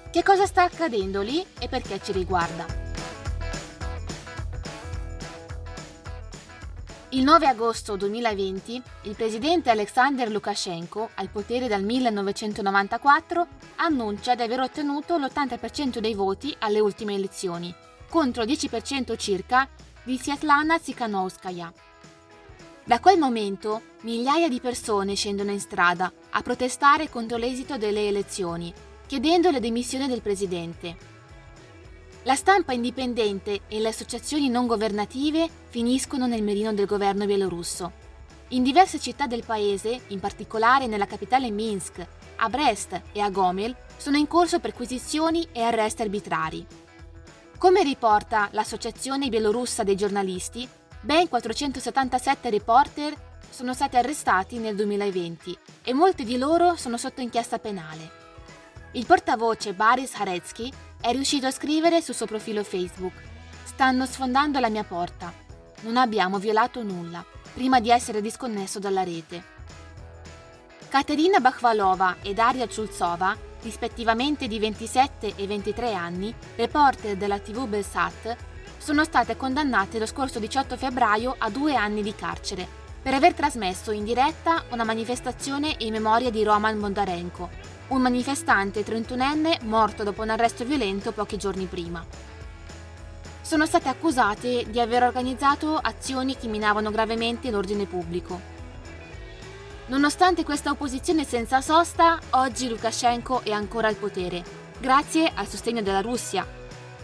Che 0.10 0.24
cosa 0.24 0.48
sta 0.48 0.64
accadendo 0.64 1.22
lì 1.22 1.46
e 1.60 1.68
perché 1.68 2.02
ci 2.02 2.12
riguarda? 2.12 2.83
Il 7.14 7.22
9 7.22 7.46
agosto 7.46 7.96
2020 7.96 8.82
il 9.04 9.16
presidente 9.16 9.70
Alexander 9.70 10.32
Lukashenko, 10.32 11.12
al 11.14 11.30
potere 11.30 11.68
dal 11.68 11.84
1994, 11.84 13.48
annuncia 13.76 14.34
di 14.34 14.42
aver 14.42 14.62
ottenuto 14.62 15.20
l'80% 15.20 16.00
dei 16.00 16.16
voti 16.16 16.56
alle 16.58 16.80
ultime 16.80 17.14
elezioni, 17.14 17.72
contro 18.10 18.42
il 18.42 18.50
10% 18.50 19.16
circa 19.16 19.70
di 20.02 20.18
Svetlana 20.18 20.80
Tsikhanouskaya. 20.80 21.72
Da 22.84 23.00
quel 23.00 23.20
momento 23.20 23.82
migliaia 24.02 24.50
di 24.50 24.60
persone 24.60 25.14
scendono 25.14 25.52
in 25.52 25.60
strada 25.60 26.12
a 26.32 26.42
protestare 26.42 27.12
contro 27.12 27.38
l'esito 27.38 27.78
delle 27.78 28.08
elezioni, 28.08 28.74
chiedendo 29.06 29.52
le 29.52 29.60
dimissioni 29.60 30.08
del 30.08 30.24
presidente. 30.24 31.13
La 32.26 32.36
stampa 32.36 32.72
indipendente 32.72 33.62
e 33.68 33.80
le 33.80 33.90
associazioni 33.90 34.48
non 34.48 34.66
governative 34.66 35.50
finiscono 35.68 36.26
nel 36.26 36.42
mirino 36.42 36.74
del 36.74 36.86
governo 36.86 37.26
bielorusso. 37.26 37.92
In 38.50 38.64
diverse 38.64 38.98
città 38.98 39.28
del 39.28 39.44
paese, 39.44 40.04
in 40.08 40.22
particolare 40.22 40.88
nella 40.88 41.06
capitale 41.06 41.52
Minsk, 41.52 42.06
a 42.38 42.48
Brest 42.48 43.02
e 43.12 43.20
a 43.20 43.30
Gomel, 43.30 43.76
sono 43.98 44.16
in 44.16 44.28
corso 44.28 44.60
perquisizioni 44.60 45.46
e 45.52 45.64
arresti 45.64 46.02
arbitrari. 46.02 46.66
Come 47.58 47.84
riporta 47.84 48.48
l'Associazione 48.52 49.28
bielorussa 49.28 49.84
dei 49.84 49.98
giornalisti, 49.98 50.66
ben 51.02 51.28
477 51.28 52.50
reporter 52.50 53.14
sono 53.50 53.74
stati 53.74 53.98
arrestati 53.98 54.60
nel 54.60 54.78
2020 54.78 55.58
e 55.84 55.94
molti 55.94 56.24
di 56.24 56.38
loro 56.38 56.78
sono 56.78 56.96
sotto 56.96 57.20
inchiesta 57.20 57.60
penale. 57.60 58.22
Il 58.94 59.06
portavoce 59.06 59.74
Boris 59.74 60.14
Haretsky 60.16 60.72
è 61.04 61.12
riuscito 61.12 61.48
a 61.48 61.52
scrivere 61.52 62.02
sul 62.02 62.16
suo 62.16 62.26
profilo 62.26 62.64
Facebook 62.64 63.32
Stanno 63.74 64.06
sfondando 64.06 64.60
la 64.60 64.70
mia 64.70 64.84
porta. 64.84 65.34
Non 65.82 65.98
abbiamo 65.98 66.38
violato 66.38 66.84
nulla 66.84 67.26
prima 67.54 67.80
di 67.80 67.90
essere 67.90 68.22
disconnesso 68.22 68.80
dalla 68.80 69.04
rete. 69.04 69.52
Caterina 70.88 71.40
Bakhvalova 71.40 72.18
e 72.22 72.34
Daria 72.34 72.68
Chulzova, 72.68 73.36
rispettivamente 73.64 74.48
di 74.48 74.60
27 74.60 75.34
e 75.36 75.48
23 75.48 75.94
anni, 75.94 76.34
reporter 76.56 77.18
della 77.18 77.40
TV 77.40 77.68
Belsat, 77.68 78.36
sono 78.78 79.04
state 79.04 79.36
condannate 79.36 79.98
lo 79.98 80.06
scorso 80.06 80.38
18 80.38 80.78
febbraio 80.78 81.36
a 81.36 81.50
due 81.50 81.76
anni 81.76 82.04
di 82.04 82.14
carcere 82.14 82.82
per 83.02 83.16
aver 83.16 83.34
trasmesso 83.34 83.92
in 83.92 84.04
diretta 84.04 84.64
una 84.70 84.84
manifestazione 84.84 85.76
in 85.80 85.92
memoria 85.92 86.30
di 86.30 86.44
Roman 86.44 86.80
Bondarenko, 86.80 87.50
un 87.90 88.02
manifestante 88.02 88.84
31enne 88.84 89.64
morto 89.66 90.04
dopo 90.04 90.22
un 90.22 90.30
arresto 90.30 90.64
violento 90.66 91.12
pochi 91.12 91.38
giorni 91.38 91.66
prima. 91.66 92.06
Sono 93.42 93.66
state 93.66 93.90
accusate 93.90 94.66
di 94.70 94.80
aver 94.80 95.04
organizzato 95.04 95.76
azioni 95.78 96.38
che 96.38 96.48
minavano 96.48 96.92
gravemente 96.92 97.52
l'ordine 97.52 97.86
pubblico. 97.86 98.52
Nonostante 99.88 100.44
questa 100.44 100.72
opposizione 100.72 101.26
senza 101.26 101.60
sosta, 101.60 102.18
oggi 102.32 102.70
Lukashenko 102.70 103.42
è 103.44 103.52
ancora 103.52 103.90
al 103.90 103.96
potere, 103.96 104.42
grazie 104.80 105.30
al 105.34 105.48
sostegno 105.48 105.82
della 105.82 106.02
Russia, 106.02 106.48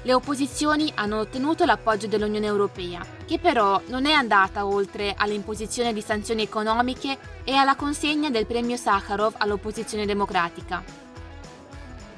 le 0.04 0.14
opposizioni 0.14 0.92
hanno 0.96 1.20
ottenuto 1.20 1.66
l'appoggio 1.66 2.08
dell'Unione 2.08 2.46
Europea, 2.46 3.06
che 3.26 3.38
però 3.38 3.82
non 3.88 4.06
è 4.06 4.14
andata 4.14 4.66
oltre 4.66 5.14
all'imposizione 5.18 5.92
di 5.92 6.02
sanzioni 6.02 6.42
economiche 6.42 7.18
e 7.44 7.54
alla 7.54 7.76
consegna 7.76 8.30
del 8.30 8.46
premio 8.46 8.78
Sakharov 8.78 9.36
all'opposizione 9.38 10.06
democratica. 10.06 10.82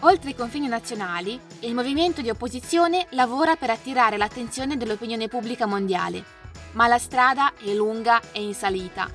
Oltre 0.02 0.30
i 0.32 0.36
confini 0.36 0.68
nazionali, 0.68 1.40
il 1.62 1.74
movimento 1.74 2.22
di 2.22 2.30
opposizione 2.30 3.08
lavora 3.12 3.56
per 3.56 3.72
attirare 3.72 4.18
l'attenzione 4.18 4.78
dell'opinione 4.78 5.28
pubblica 5.28 5.66
mondiale, 5.66 6.24
ma 6.74 6.88
la 6.88 7.00
strada 7.00 7.54
è 7.58 7.74
lunga 7.74 8.22
e 8.32 8.44
in 8.44 8.54
salita. 8.54 9.10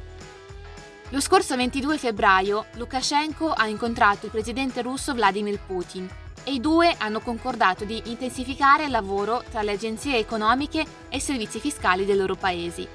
Lo 1.10 1.20
scorso 1.20 1.54
22 1.54 1.98
febbraio 1.98 2.66
Lukashenko 2.74 3.52
ha 3.52 3.68
incontrato 3.68 4.26
il 4.26 4.32
presidente 4.32 4.82
russo 4.82 5.14
Vladimir 5.14 5.60
Putin 5.64 6.08
e 6.46 6.52
i 6.52 6.60
due 6.60 6.94
hanno 6.98 7.18
concordato 7.18 7.84
di 7.84 8.00
intensificare 8.04 8.84
il 8.84 8.92
lavoro 8.92 9.42
tra 9.50 9.62
le 9.62 9.72
agenzie 9.72 10.18
economiche 10.18 10.86
e 11.08 11.16
i 11.16 11.20
servizi 11.20 11.58
fiscali 11.58 12.04
dei 12.04 12.16
loro 12.16 12.36
paesi. 12.36 12.86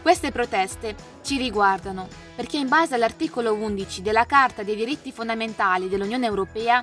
Queste 0.00 0.32
proteste 0.32 0.94
ci 1.22 1.36
riguardano 1.36 2.08
perché 2.34 2.56
in 2.56 2.68
base 2.68 2.94
all'articolo 2.94 3.52
11 3.52 4.00
della 4.00 4.24
Carta 4.24 4.62
dei 4.62 4.74
diritti 4.74 5.12
fondamentali 5.12 5.90
dell'Unione 5.90 6.24
Europea 6.24 6.82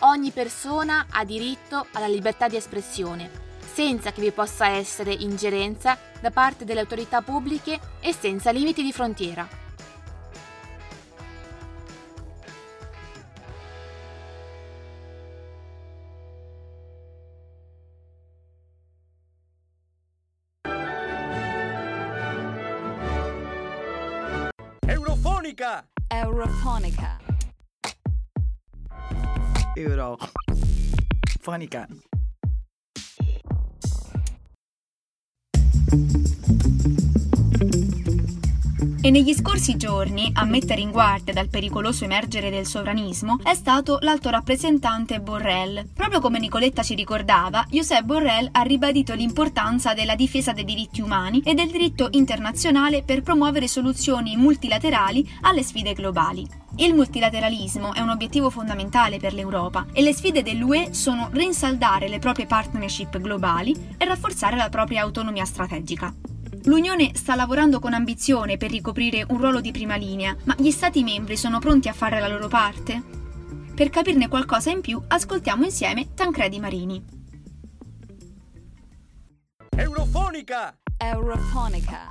ogni 0.00 0.30
persona 0.30 1.06
ha 1.10 1.24
diritto 1.24 1.86
alla 1.92 2.06
libertà 2.06 2.46
di 2.46 2.54
espressione, 2.54 3.28
senza 3.72 4.12
che 4.12 4.20
vi 4.20 4.30
possa 4.30 4.68
essere 4.68 5.12
ingerenza 5.12 5.98
da 6.20 6.30
parte 6.30 6.64
delle 6.64 6.80
autorità 6.80 7.20
pubbliche 7.20 7.80
e 7.98 8.12
senza 8.12 8.52
limiti 8.52 8.84
di 8.84 8.92
frontiera. 8.92 9.67
Eurofonica. 25.48 25.82
Eurofonica. 26.10 27.18
Eurofonica. 29.76 31.88
E 39.08 39.10
negli 39.10 39.32
scorsi 39.32 39.78
giorni, 39.78 40.30
a 40.34 40.44
mettere 40.44 40.82
in 40.82 40.90
guardia 40.90 41.32
dal 41.32 41.48
pericoloso 41.48 42.04
emergere 42.04 42.50
del 42.50 42.66
sovranismo, 42.66 43.38
è 43.42 43.54
stato 43.54 43.96
l'alto 44.02 44.28
rappresentante 44.28 45.18
Borrell. 45.18 45.86
Proprio 45.94 46.20
come 46.20 46.38
Nicoletta 46.38 46.82
ci 46.82 46.94
ricordava, 46.94 47.64
Josep 47.70 48.02
Borrell 48.02 48.50
ha 48.52 48.60
ribadito 48.60 49.14
l'importanza 49.14 49.94
della 49.94 50.14
difesa 50.14 50.52
dei 50.52 50.66
diritti 50.66 51.00
umani 51.00 51.40
e 51.42 51.54
del 51.54 51.70
diritto 51.70 52.08
internazionale 52.10 53.02
per 53.02 53.22
promuovere 53.22 53.66
soluzioni 53.66 54.36
multilaterali 54.36 55.26
alle 55.40 55.62
sfide 55.62 55.94
globali. 55.94 56.46
Il 56.76 56.92
multilateralismo 56.92 57.94
è 57.94 58.00
un 58.00 58.10
obiettivo 58.10 58.50
fondamentale 58.50 59.16
per 59.16 59.32
l'Europa 59.32 59.86
e 59.90 60.02
le 60.02 60.12
sfide 60.12 60.42
dell'UE 60.42 60.92
sono 60.92 61.30
rinsaldare 61.32 62.08
le 62.08 62.18
proprie 62.18 62.44
partnership 62.44 63.16
globali 63.16 63.74
e 63.96 64.04
rafforzare 64.04 64.54
la 64.54 64.68
propria 64.68 65.00
autonomia 65.00 65.46
strategica. 65.46 66.12
L'Unione 66.64 67.12
sta 67.14 67.34
lavorando 67.34 67.78
con 67.78 67.94
ambizione 67.94 68.56
per 68.56 68.70
ricoprire 68.70 69.24
un 69.28 69.38
ruolo 69.38 69.60
di 69.60 69.70
prima 69.70 69.96
linea, 69.96 70.36
ma 70.44 70.54
gli 70.58 70.70
Stati 70.70 71.02
membri 71.02 71.36
sono 71.36 71.58
pronti 71.58 71.88
a 71.88 71.92
fare 71.92 72.20
la 72.20 72.28
loro 72.28 72.48
parte? 72.48 73.02
Per 73.74 73.90
capirne 73.90 74.28
qualcosa 74.28 74.70
in 74.70 74.80
più, 74.80 75.00
ascoltiamo 75.06 75.64
insieme 75.64 76.14
Tancredi 76.14 76.58
Marini. 76.58 77.04
Eurofonica! 79.76 80.76
Eurofonica. 80.96 82.08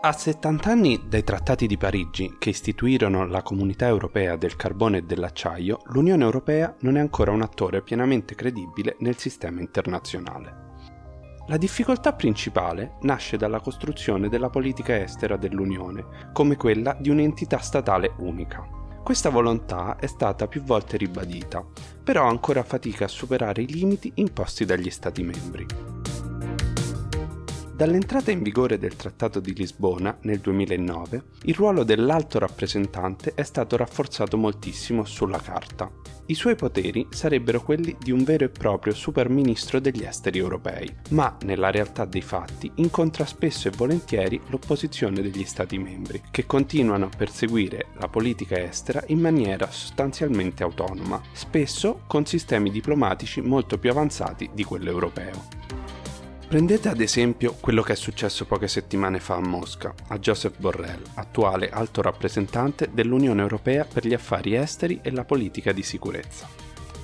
A 0.00 0.12
70 0.12 0.70
anni 0.70 1.00
dai 1.08 1.24
trattati 1.24 1.66
di 1.66 1.76
Parigi 1.76 2.36
che 2.38 2.50
istituirono 2.50 3.26
la 3.26 3.42
comunità 3.42 3.86
europea 3.86 4.36
del 4.36 4.56
carbone 4.56 4.98
e 4.98 5.02
dell'acciaio, 5.02 5.80
l'Unione 5.86 6.24
Europea 6.24 6.74
non 6.80 6.96
è 6.96 7.00
ancora 7.00 7.30
un 7.30 7.42
attore 7.42 7.82
pienamente 7.82 8.34
credibile 8.34 8.96
nel 9.00 9.16
sistema 9.16 9.60
internazionale. 9.60 10.65
La 11.48 11.58
difficoltà 11.58 12.12
principale 12.12 12.96
nasce 13.02 13.36
dalla 13.36 13.60
costruzione 13.60 14.28
della 14.28 14.50
politica 14.50 15.00
estera 15.00 15.36
dell'Unione 15.36 16.30
come 16.32 16.56
quella 16.56 16.96
di 16.98 17.08
un'entità 17.08 17.58
statale 17.58 18.14
unica. 18.18 18.66
Questa 19.04 19.30
volontà 19.30 19.94
è 19.94 20.06
stata 20.06 20.48
più 20.48 20.62
volte 20.62 20.96
ribadita, 20.96 21.64
però 22.02 22.26
ancora 22.26 22.64
fatica 22.64 23.04
a 23.04 23.08
superare 23.08 23.62
i 23.62 23.68
limiti 23.68 24.10
imposti 24.16 24.64
dagli 24.64 24.90
Stati 24.90 25.22
membri. 25.22 25.66
Dall'entrata 27.76 28.30
in 28.30 28.42
vigore 28.42 28.78
del 28.78 28.96
Trattato 28.96 29.38
di 29.38 29.52
Lisbona 29.54 30.16
nel 30.22 30.38
2009, 30.38 31.24
il 31.42 31.54
ruolo 31.54 31.84
dell'alto 31.84 32.38
rappresentante 32.38 33.32
è 33.34 33.42
stato 33.42 33.76
rafforzato 33.76 34.38
moltissimo 34.38 35.04
sulla 35.04 35.38
carta. 35.38 35.90
I 36.28 36.34
suoi 36.34 36.56
poteri 36.56 37.06
sarebbero 37.10 37.62
quelli 37.62 37.94
di 38.00 38.12
un 38.12 38.24
vero 38.24 38.46
e 38.46 38.48
proprio 38.48 38.94
superministro 38.94 39.78
degli 39.78 40.04
esteri 40.04 40.38
europei, 40.38 40.90
ma 41.10 41.36
nella 41.42 41.70
realtà 41.70 42.06
dei 42.06 42.22
fatti 42.22 42.72
incontra 42.76 43.26
spesso 43.26 43.68
e 43.68 43.72
volentieri 43.76 44.40
l'opposizione 44.46 45.20
degli 45.20 45.44
Stati 45.44 45.76
membri, 45.76 46.22
che 46.30 46.46
continuano 46.46 47.04
a 47.04 47.14
perseguire 47.14 47.88
la 48.00 48.08
politica 48.08 48.58
estera 48.58 49.04
in 49.08 49.20
maniera 49.20 49.70
sostanzialmente 49.70 50.62
autonoma, 50.62 51.20
spesso 51.32 52.04
con 52.06 52.24
sistemi 52.24 52.70
diplomatici 52.70 53.42
molto 53.42 53.76
più 53.76 53.90
avanzati 53.90 54.48
di 54.54 54.64
quello 54.64 54.88
europeo. 54.88 55.65
Prendete 56.48 56.88
ad 56.88 57.00
esempio 57.00 57.56
quello 57.60 57.82
che 57.82 57.94
è 57.94 57.96
successo 57.96 58.44
poche 58.44 58.68
settimane 58.68 59.18
fa 59.18 59.34
a 59.34 59.40
Mosca, 59.40 59.92
a 60.06 60.18
Joseph 60.20 60.58
Borrell, 60.58 61.02
attuale 61.14 61.70
alto 61.70 62.02
rappresentante 62.02 62.88
dell'Unione 62.92 63.42
Europea 63.42 63.84
per 63.84 64.06
gli 64.06 64.14
affari 64.14 64.54
esteri 64.54 65.00
e 65.02 65.10
la 65.10 65.24
politica 65.24 65.72
di 65.72 65.82
sicurezza. 65.82 66.48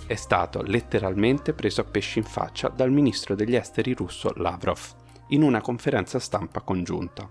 È 0.06 0.14
stato 0.14 0.62
letteralmente 0.62 1.54
preso 1.54 1.80
a 1.80 1.84
pesci 1.84 2.20
in 2.20 2.24
faccia 2.24 2.68
dal 2.68 2.92
ministro 2.92 3.34
degli 3.34 3.56
esteri 3.56 3.94
russo 3.94 4.32
Lavrov 4.36 4.80
in 5.30 5.42
una 5.42 5.60
conferenza 5.60 6.20
stampa 6.20 6.60
congiunta. 6.60 7.28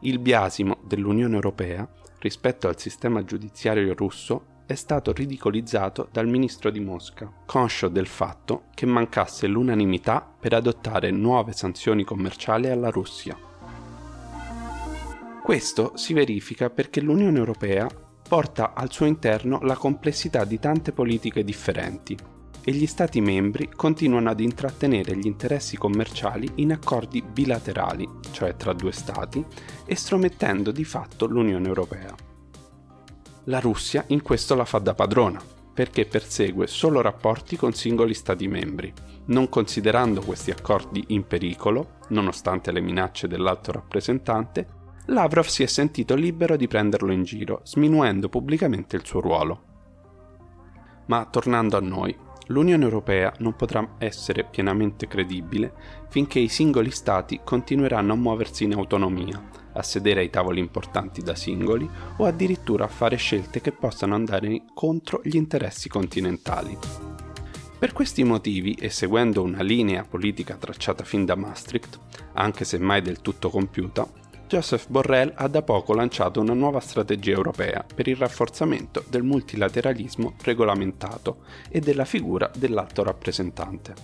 Il 0.00 0.20
biasimo 0.20 0.78
dell'Unione 0.82 1.34
Europea 1.34 1.86
rispetto 2.20 2.66
al 2.66 2.78
sistema 2.78 3.24
giudiziario 3.24 3.92
russo 3.94 4.46
è 4.72 4.74
stato 4.74 5.12
ridicolizzato 5.12 6.08
dal 6.10 6.26
ministro 6.26 6.70
di 6.70 6.80
Mosca, 6.80 7.30
conscio 7.44 7.88
del 7.88 8.06
fatto 8.06 8.64
che 8.74 8.86
mancasse 8.86 9.46
l'unanimità 9.46 10.26
per 10.40 10.54
adottare 10.54 11.10
nuove 11.10 11.52
sanzioni 11.52 12.04
commerciali 12.04 12.68
alla 12.68 12.88
Russia. 12.88 13.36
Questo 15.42 15.92
si 15.96 16.14
verifica 16.14 16.70
perché 16.70 17.00
l'Unione 17.00 17.36
Europea 17.36 17.86
porta 18.26 18.72
al 18.72 18.90
suo 18.90 19.04
interno 19.04 19.60
la 19.60 19.76
complessità 19.76 20.44
di 20.44 20.58
tante 20.58 20.92
politiche 20.92 21.44
differenti 21.44 22.16
e 22.64 22.72
gli 22.72 22.86
Stati 22.86 23.20
membri 23.20 23.68
continuano 23.74 24.30
ad 24.30 24.40
intrattenere 24.40 25.16
gli 25.16 25.26
interessi 25.26 25.76
commerciali 25.76 26.48
in 26.56 26.72
accordi 26.72 27.20
bilaterali, 27.20 28.08
cioè 28.30 28.56
tra 28.56 28.72
due 28.72 28.92
Stati, 28.92 29.44
estromettendo 29.84 30.70
di 30.70 30.84
fatto 30.84 31.26
l'Unione 31.26 31.66
Europea. 31.66 32.30
La 33.46 33.58
Russia 33.58 34.04
in 34.08 34.22
questo 34.22 34.54
la 34.54 34.64
fa 34.64 34.78
da 34.78 34.94
padrona, 34.94 35.42
perché 35.74 36.06
persegue 36.06 36.68
solo 36.68 37.00
rapporti 37.00 37.56
con 37.56 37.72
singoli 37.72 38.14
Stati 38.14 38.46
membri, 38.46 38.92
non 39.26 39.48
considerando 39.48 40.20
questi 40.20 40.52
accordi 40.52 41.04
in 41.08 41.26
pericolo, 41.26 41.98
nonostante 42.10 42.70
le 42.70 42.80
minacce 42.80 43.26
dell'alto 43.26 43.72
rappresentante, 43.72 44.80
Lavrov 45.06 45.46
si 45.46 45.64
è 45.64 45.66
sentito 45.66 46.14
libero 46.14 46.56
di 46.56 46.68
prenderlo 46.68 47.10
in 47.10 47.24
giro, 47.24 47.62
sminuendo 47.64 48.28
pubblicamente 48.28 48.94
il 48.94 49.04
suo 49.04 49.18
ruolo. 49.18 49.62
Ma 51.06 51.26
tornando 51.26 51.76
a 51.76 51.80
noi, 51.80 52.16
l'Unione 52.46 52.84
Europea 52.84 53.34
non 53.38 53.56
potrà 53.56 53.96
essere 53.98 54.44
pienamente 54.44 55.08
credibile 55.08 55.72
finché 56.10 56.38
i 56.38 56.48
singoli 56.48 56.92
Stati 56.92 57.40
continueranno 57.42 58.12
a 58.12 58.16
muoversi 58.16 58.62
in 58.62 58.74
autonomia, 58.74 59.42
a 59.72 59.82
sedere 59.82 60.20
ai 60.20 60.30
tavoli 60.30 60.60
importanti 60.60 61.22
da 61.22 61.34
singoli 61.34 61.88
o 62.16 62.24
addirittura 62.24 62.84
a 62.84 62.88
fare 62.88 63.16
scelte 63.16 63.60
che 63.60 63.72
possano 63.72 64.14
andare 64.14 64.64
contro 64.74 65.20
gli 65.24 65.36
interessi 65.36 65.88
continentali. 65.88 66.76
Per 67.78 67.92
questi 67.92 68.22
motivi 68.22 68.74
e 68.74 68.90
seguendo 68.90 69.42
una 69.42 69.62
linea 69.62 70.04
politica 70.04 70.54
tracciata 70.54 71.02
fin 71.02 71.24
da 71.24 71.34
Maastricht, 71.34 71.98
anche 72.34 72.64
se 72.64 72.78
mai 72.78 73.02
del 73.02 73.20
tutto 73.20 73.50
compiuta, 73.50 74.06
Joseph 74.46 74.86
Borrell 74.88 75.32
ha 75.34 75.48
da 75.48 75.62
poco 75.62 75.94
lanciato 75.94 76.38
una 76.38 76.52
nuova 76.52 76.78
strategia 76.78 77.32
europea 77.32 77.82
per 77.82 78.06
il 78.06 78.16
rafforzamento 78.16 79.02
del 79.08 79.22
multilateralismo 79.22 80.34
regolamentato 80.42 81.38
e 81.70 81.80
della 81.80 82.04
figura 82.04 82.50
dell'alto 82.54 83.02
rappresentante. 83.02 83.94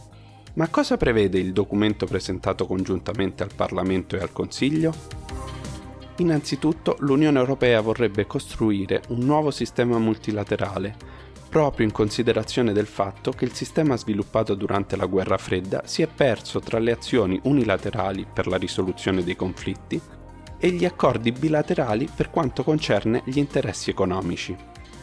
Ma 0.54 0.68
cosa 0.68 0.96
prevede 0.96 1.38
il 1.38 1.52
documento 1.52 2.06
presentato 2.06 2.66
congiuntamente 2.66 3.42
al 3.42 3.54
Parlamento 3.54 4.16
e 4.16 4.20
al 4.20 4.32
Consiglio? 4.32 5.27
Innanzitutto 6.18 6.96
l'Unione 7.00 7.38
Europea 7.38 7.80
vorrebbe 7.80 8.26
costruire 8.26 9.02
un 9.08 9.20
nuovo 9.20 9.52
sistema 9.52 9.98
multilaterale, 9.98 10.96
proprio 11.48 11.86
in 11.86 11.92
considerazione 11.92 12.72
del 12.72 12.86
fatto 12.86 13.30
che 13.30 13.44
il 13.44 13.52
sistema 13.52 13.96
sviluppato 13.96 14.54
durante 14.54 14.96
la 14.96 15.06
guerra 15.06 15.38
fredda 15.38 15.82
si 15.84 16.02
è 16.02 16.08
perso 16.08 16.58
tra 16.58 16.78
le 16.78 16.90
azioni 16.90 17.38
unilaterali 17.44 18.26
per 18.32 18.48
la 18.48 18.56
risoluzione 18.56 19.22
dei 19.22 19.36
conflitti 19.36 20.00
e 20.58 20.70
gli 20.70 20.84
accordi 20.84 21.30
bilaterali 21.30 22.08
per 22.14 22.30
quanto 22.30 22.64
concerne 22.64 23.22
gli 23.24 23.38
interessi 23.38 23.90
economici. 23.90 24.56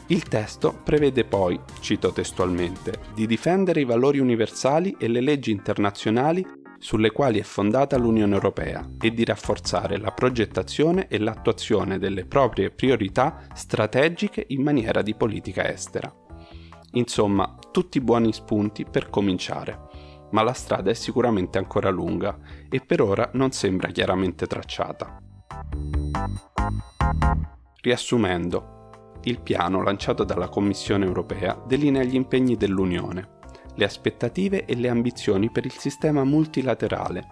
Il 0.08 0.24
testo 0.24 0.78
prevede 0.84 1.24
poi, 1.24 1.58
cito 1.80 2.12
testualmente, 2.12 3.00
di 3.14 3.26
difendere 3.26 3.80
i 3.80 3.86
valori 3.86 4.20
universali 4.20 4.96
e 5.00 5.08
le 5.08 5.22
leggi 5.22 5.52
internazionali 5.52 6.46
sulle 6.86 7.10
quali 7.10 7.40
è 7.40 7.42
fondata 7.42 7.98
l'Unione 7.98 8.36
Europea 8.36 8.88
e 9.02 9.12
di 9.12 9.26
rafforzare 9.26 9.98
la 9.98 10.12
progettazione 10.12 11.08
e 11.08 11.18
l'attuazione 11.18 11.98
delle 11.98 12.28
proprie 12.28 12.70
priorità 12.70 13.48
strategiche 13.56 14.46
in 14.50 14.62
maniera 14.62 15.02
di 15.02 15.16
politica 15.16 15.68
estera. 15.68 16.14
Insomma, 16.92 17.58
tutti 17.72 18.00
buoni 18.02 18.32
spunti 18.34 18.86
per 18.86 19.10
cominciare, 19.10 19.80
ma 20.30 20.44
la 20.44 20.54
strada 20.54 20.92
è 20.92 20.94
sicuramente 20.94 21.58
ancora 21.58 21.90
lunga 21.90 22.38
e 22.70 22.80
per 22.82 23.02
ora 23.02 23.32
non 23.34 23.50
sembra 23.50 23.90
chiaramente 23.90 24.46
tracciata. 24.46 25.18
Riassumendo, 27.82 29.20
il 29.24 29.42
piano 29.42 29.82
lanciato 29.82 30.24
dalla 30.24 30.50
Commissione 30.50 31.06
europea 31.06 31.60
delinea 31.66 32.04
gli 32.04 32.14
impegni 32.14 32.56
dell'Unione 32.56 33.35
le 33.76 33.86
aspettative 33.86 34.66
e 34.66 34.76
le 34.76 34.90
ambizioni 34.90 35.50
per 35.50 35.66
il 35.66 35.74
sistema 35.74 36.24
multilaterale, 36.24 37.28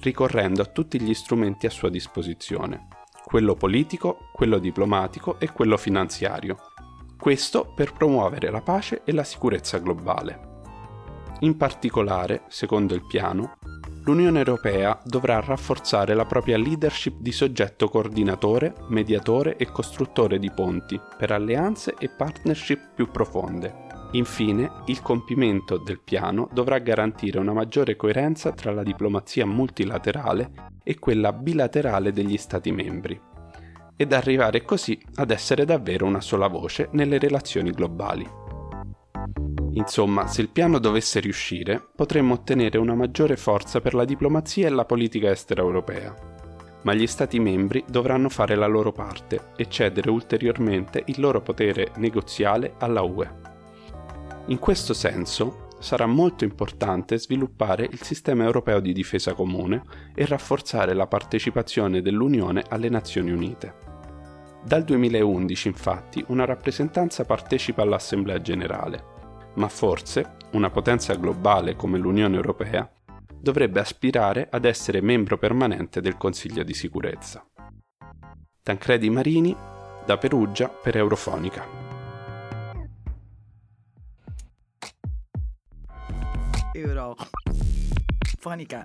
ricorrendo 0.00 0.62
a 0.62 0.66
tutti 0.66 1.00
gli 1.00 1.14
strumenti 1.14 1.66
a 1.66 1.70
sua 1.70 1.90
disposizione, 1.90 2.88
quello 3.24 3.54
politico, 3.54 4.28
quello 4.32 4.58
diplomatico 4.58 5.38
e 5.40 5.50
quello 5.50 5.76
finanziario. 5.76 6.56
Questo 7.18 7.72
per 7.74 7.92
promuovere 7.92 8.50
la 8.50 8.60
pace 8.60 9.02
e 9.04 9.12
la 9.12 9.24
sicurezza 9.24 9.78
globale. 9.78 10.54
In 11.40 11.56
particolare, 11.56 12.44
secondo 12.48 12.94
il 12.94 13.04
piano, 13.06 13.56
l'Unione 14.04 14.38
Europea 14.38 15.00
dovrà 15.04 15.40
rafforzare 15.40 16.14
la 16.14 16.24
propria 16.24 16.56
leadership 16.56 17.16
di 17.18 17.32
soggetto 17.32 17.88
coordinatore, 17.88 18.74
mediatore 18.88 19.56
e 19.56 19.66
costruttore 19.72 20.38
di 20.38 20.50
ponti 20.52 21.00
per 21.18 21.32
alleanze 21.32 21.94
e 21.98 22.08
partnership 22.08 22.94
più 22.94 23.10
profonde, 23.10 23.85
Infine, 24.12 24.70
il 24.86 25.02
compimento 25.02 25.76
del 25.78 26.00
piano 26.00 26.48
dovrà 26.52 26.78
garantire 26.78 27.38
una 27.38 27.52
maggiore 27.52 27.96
coerenza 27.96 28.52
tra 28.52 28.72
la 28.72 28.82
diplomazia 28.82 29.44
multilaterale 29.44 30.50
e 30.82 30.98
quella 30.98 31.32
bilaterale 31.32 32.12
degli 32.12 32.36
Stati 32.36 32.70
membri. 32.72 33.20
ed 33.96 34.12
arrivare 34.12 34.62
così 34.62 35.00
ad 35.14 35.30
essere 35.30 35.64
davvero 35.64 36.04
una 36.06 36.20
sola 36.20 36.48
voce 36.48 36.88
nelle 36.92 37.18
relazioni 37.18 37.70
globali. 37.70 38.28
Insomma, 39.72 40.26
se 40.26 40.42
il 40.42 40.50
piano 40.50 40.78
dovesse 40.78 41.20
riuscire, 41.20 41.82
potremmo 41.94 42.34
ottenere 42.34 42.78
una 42.78 42.94
maggiore 42.94 43.36
forza 43.36 43.80
per 43.80 43.94
la 43.94 44.04
diplomazia 44.04 44.66
e 44.66 44.70
la 44.70 44.84
politica 44.84 45.30
estera 45.30 45.62
europea. 45.62 46.14
Ma 46.84 46.94
gli 46.94 47.06
Stati 47.06 47.40
membri 47.40 47.84
dovranno 47.88 48.28
fare 48.28 48.54
la 48.54 48.66
loro 48.66 48.92
parte 48.92 49.52
e 49.56 49.68
cedere 49.68 50.08
ulteriormente 50.10 51.02
il 51.06 51.16
loro 51.18 51.40
potere 51.40 51.92
negoziale 51.96 52.74
alla 52.78 53.02
UE. 53.02 53.54
In 54.48 54.58
questo 54.60 54.94
senso, 54.94 55.66
sarà 55.80 56.06
molto 56.06 56.44
importante 56.44 57.18
sviluppare 57.18 57.88
il 57.90 58.00
sistema 58.02 58.44
europeo 58.44 58.80
di 58.80 58.92
difesa 58.92 59.34
comune 59.34 59.82
e 60.14 60.24
rafforzare 60.24 60.94
la 60.94 61.06
partecipazione 61.06 62.00
dell'Unione 62.00 62.64
alle 62.68 62.88
Nazioni 62.88 63.32
Unite. 63.32 63.84
Dal 64.64 64.84
2011 64.84 65.68
infatti 65.68 66.24
una 66.28 66.44
rappresentanza 66.44 67.24
partecipa 67.24 67.82
all'Assemblea 67.82 68.40
generale, 68.40 69.04
ma 69.54 69.68
forse 69.68 70.36
una 70.52 70.70
potenza 70.70 71.14
globale 71.14 71.76
come 71.76 71.98
l'Unione 71.98 72.36
Europea 72.36 72.88
dovrebbe 73.38 73.80
aspirare 73.80 74.48
ad 74.50 74.64
essere 74.64 75.00
membro 75.00 75.38
permanente 75.38 76.00
del 76.00 76.16
Consiglio 76.16 76.62
di 76.62 76.74
sicurezza. 76.74 77.44
Tancredi 78.62 79.10
Marini, 79.10 79.54
da 80.04 80.18
Perugia 80.18 80.68
per 80.68 80.96
Eurofonica. 80.96 81.85
Eurofonica. 86.76 88.84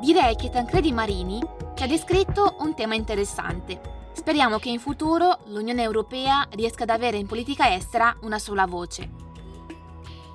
Direi 0.00 0.36
che 0.36 0.50
Tancredi 0.50 0.92
Marini 0.92 1.40
ci 1.74 1.82
ha 1.82 1.86
descritto 1.86 2.56
un 2.60 2.74
tema 2.74 2.94
interessante. 2.94 3.80
Speriamo 4.14 4.58
che 4.58 4.68
in 4.68 4.78
futuro 4.78 5.40
l'Unione 5.46 5.82
Europea 5.82 6.46
riesca 6.50 6.82
ad 6.82 6.90
avere 6.90 7.16
in 7.16 7.26
politica 7.26 7.74
estera 7.74 8.16
una 8.22 8.38
sola 8.38 8.66
voce. 8.66 9.10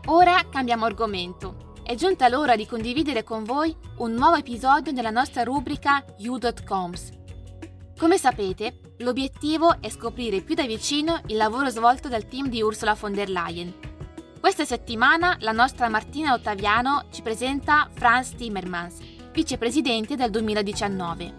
Ora 0.07 0.45
cambiamo 0.49 0.85
argomento. 0.85 1.73
È 1.83 1.95
giunta 1.95 2.27
l'ora 2.27 2.55
di 2.55 2.65
condividere 2.65 3.23
con 3.23 3.43
voi 3.43 3.75
un 3.97 4.13
nuovo 4.13 4.35
episodio 4.35 4.91
della 4.91 5.09
nostra 5.09 5.43
rubrica 5.43 6.03
You.coms. 6.17 7.16
Come 7.97 8.19
sapete, 8.19 8.93
l'obiettivo 8.97 9.81
è 9.81 9.89
scoprire 9.89 10.41
più 10.41 10.53
da 10.53 10.67
vicino 10.67 11.19
il 11.27 11.35
lavoro 11.35 11.69
svolto 11.69 12.07
dal 12.07 12.27
team 12.27 12.47
di 12.47 12.61
Ursula 12.61 12.93
von 12.93 13.11
der 13.11 13.27
Leyen. 13.27 13.73
Questa 14.39 14.65
settimana 14.65 15.35
la 15.39 15.51
nostra 15.51 15.89
Martina 15.89 16.33
Ottaviano 16.33 17.05
ci 17.11 17.23
presenta 17.23 17.89
Franz 17.91 18.35
Timmermans, 18.35 18.99
vicepresidente 19.31 20.15
dal 20.15 20.29
2019. 20.29 21.33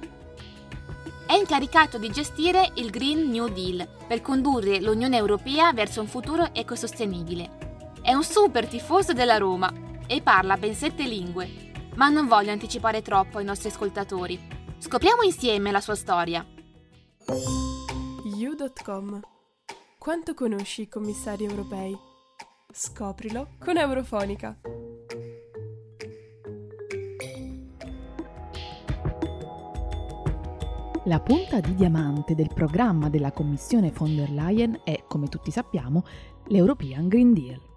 È 1.28 1.34
incaricato 1.34 1.96
di 1.96 2.10
gestire 2.10 2.72
il 2.74 2.90
Green 2.90 3.30
New 3.30 3.46
Deal 3.46 3.88
per 4.08 4.20
condurre 4.20 4.80
l'Unione 4.80 5.16
Europea 5.16 5.72
verso 5.72 6.00
un 6.00 6.08
futuro 6.08 6.52
ecosostenibile. 6.52 7.86
È 8.02 8.12
un 8.14 8.24
super 8.24 8.66
tifoso 8.66 9.12
della 9.12 9.36
Roma 9.36 9.72
e 10.08 10.22
parla 10.22 10.56
ben 10.56 10.74
sette 10.74 11.04
lingue, 11.04 11.70
ma 11.94 12.08
non 12.08 12.26
voglio 12.26 12.50
anticipare 12.50 13.00
troppo 13.00 13.38
ai 13.38 13.44
nostri 13.44 13.68
ascoltatori. 13.68 14.57
Scopriamo 14.80 15.22
insieme 15.22 15.72
la 15.72 15.80
sua 15.80 15.96
storia. 15.96 16.46
You.com 18.36 19.20
Quanto 19.98 20.34
conosci 20.34 20.82
i 20.82 20.88
commissari 20.88 21.44
europei? 21.44 21.96
Scoprilo 22.72 23.48
con 23.58 23.76
Eurofonica. 23.76 24.56
La 31.04 31.20
punta 31.20 31.58
di 31.58 31.74
diamante 31.74 32.36
del 32.36 32.50
programma 32.54 33.08
della 33.10 33.32
Commissione 33.32 33.90
von 33.90 34.14
der 34.14 34.30
Leyen 34.30 34.80
è, 34.84 35.04
come 35.08 35.28
tutti 35.28 35.50
sappiamo, 35.50 36.04
l'European 36.46 37.08
Green 37.08 37.32
Deal. 37.32 37.67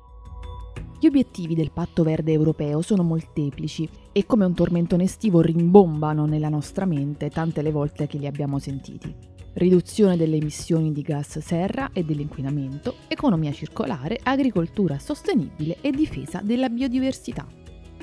Gli 1.02 1.08
obiettivi 1.08 1.56
del 1.56 1.72
Patto 1.72 2.04
Verde 2.04 2.32
Europeo 2.32 2.84
sono 2.84 3.02
molteplici 3.02 3.90
e 4.12 4.28
come 4.28 4.46
un 4.46 4.54
tormentone 4.54 5.06
estivo 5.06 5.42
rimbombano 5.42 6.28
nella 6.28 6.48
nostra 6.48 6.86
mente 6.86 7.32
tante 7.32 7.64
le 7.64 7.72
volte 7.72 8.06
che 8.06 8.20
li 8.20 8.28
abbiamo 8.28 8.60
sentiti. 8.60 9.12
Riduzione 9.54 10.16
delle 10.16 10.36
emissioni 10.36 10.92
di 10.92 11.02
gas 11.02 11.40
serra 11.40 11.90
e 11.92 12.04
dell'inquinamento, 12.04 12.98
economia 13.08 13.52
circolare, 13.52 14.20
agricoltura 14.22 15.00
sostenibile 15.00 15.78
e 15.82 15.90
difesa 15.90 16.40
della 16.44 16.70
biodiversità. 16.70 17.48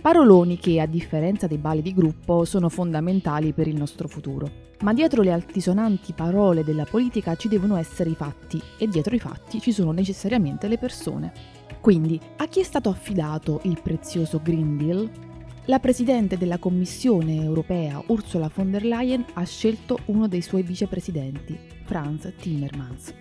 Paroloni 0.00 0.58
che, 0.58 0.80
a 0.80 0.86
differenza 0.86 1.46
dei 1.46 1.58
bali 1.58 1.82
di 1.82 1.94
gruppo, 1.94 2.44
sono 2.44 2.68
fondamentali 2.68 3.52
per 3.52 3.68
il 3.68 3.76
nostro 3.76 4.08
futuro. 4.08 4.50
Ma 4.80 4.92
dietro 4.92 5.22
le 5.22 5.30
altisonanti 5.30 6.14
parole 6.14 6.64
della 6.64 6.84
politica 6.84 7.36
ci 7.36 7.46
devono 7.46 7.76
essere 7.76 8.10
i 8.10 8.16
fatti 8.16 8.60
e 8.76 8.88
dietro 8.88 9.14
i 9.14 9.20
fatti 9.20 9.60
ci 9.60 9.70
sono 9.70 9.92
necessariamente 9.92 10.66
le 10.66 10.78
persone. 10.78 11.57
Quindi, 11.88 12.20
a 12.36 12.46
chi 12.48 12.60
è 12.60 12.64
stato 12.64 12.90
affidato 12.90 13.60
il 13.62 13.80
prezioso 13.82 14.42
Green 14.42 14.76
Deal? 14.76 15.10
La 15.64 15.78
Presidente 15.78 16.36
della 16.36 16.58
Commissione 16.58 17.42
europea 17.42 18.02
Ursula 18.08 18.50
von 18.54 18.70
der 18.70 18.84
Leyen 18.84 19.24
ha 19.32 19.44
scelto 19.44 20.00
uno 20.08 20.28
dei 20.28 20.42
suoi 20.42 20.60
vicepresidenti, 20.60 21.58
Franz 21.86 22.30
Timmermans. 22.38 23.14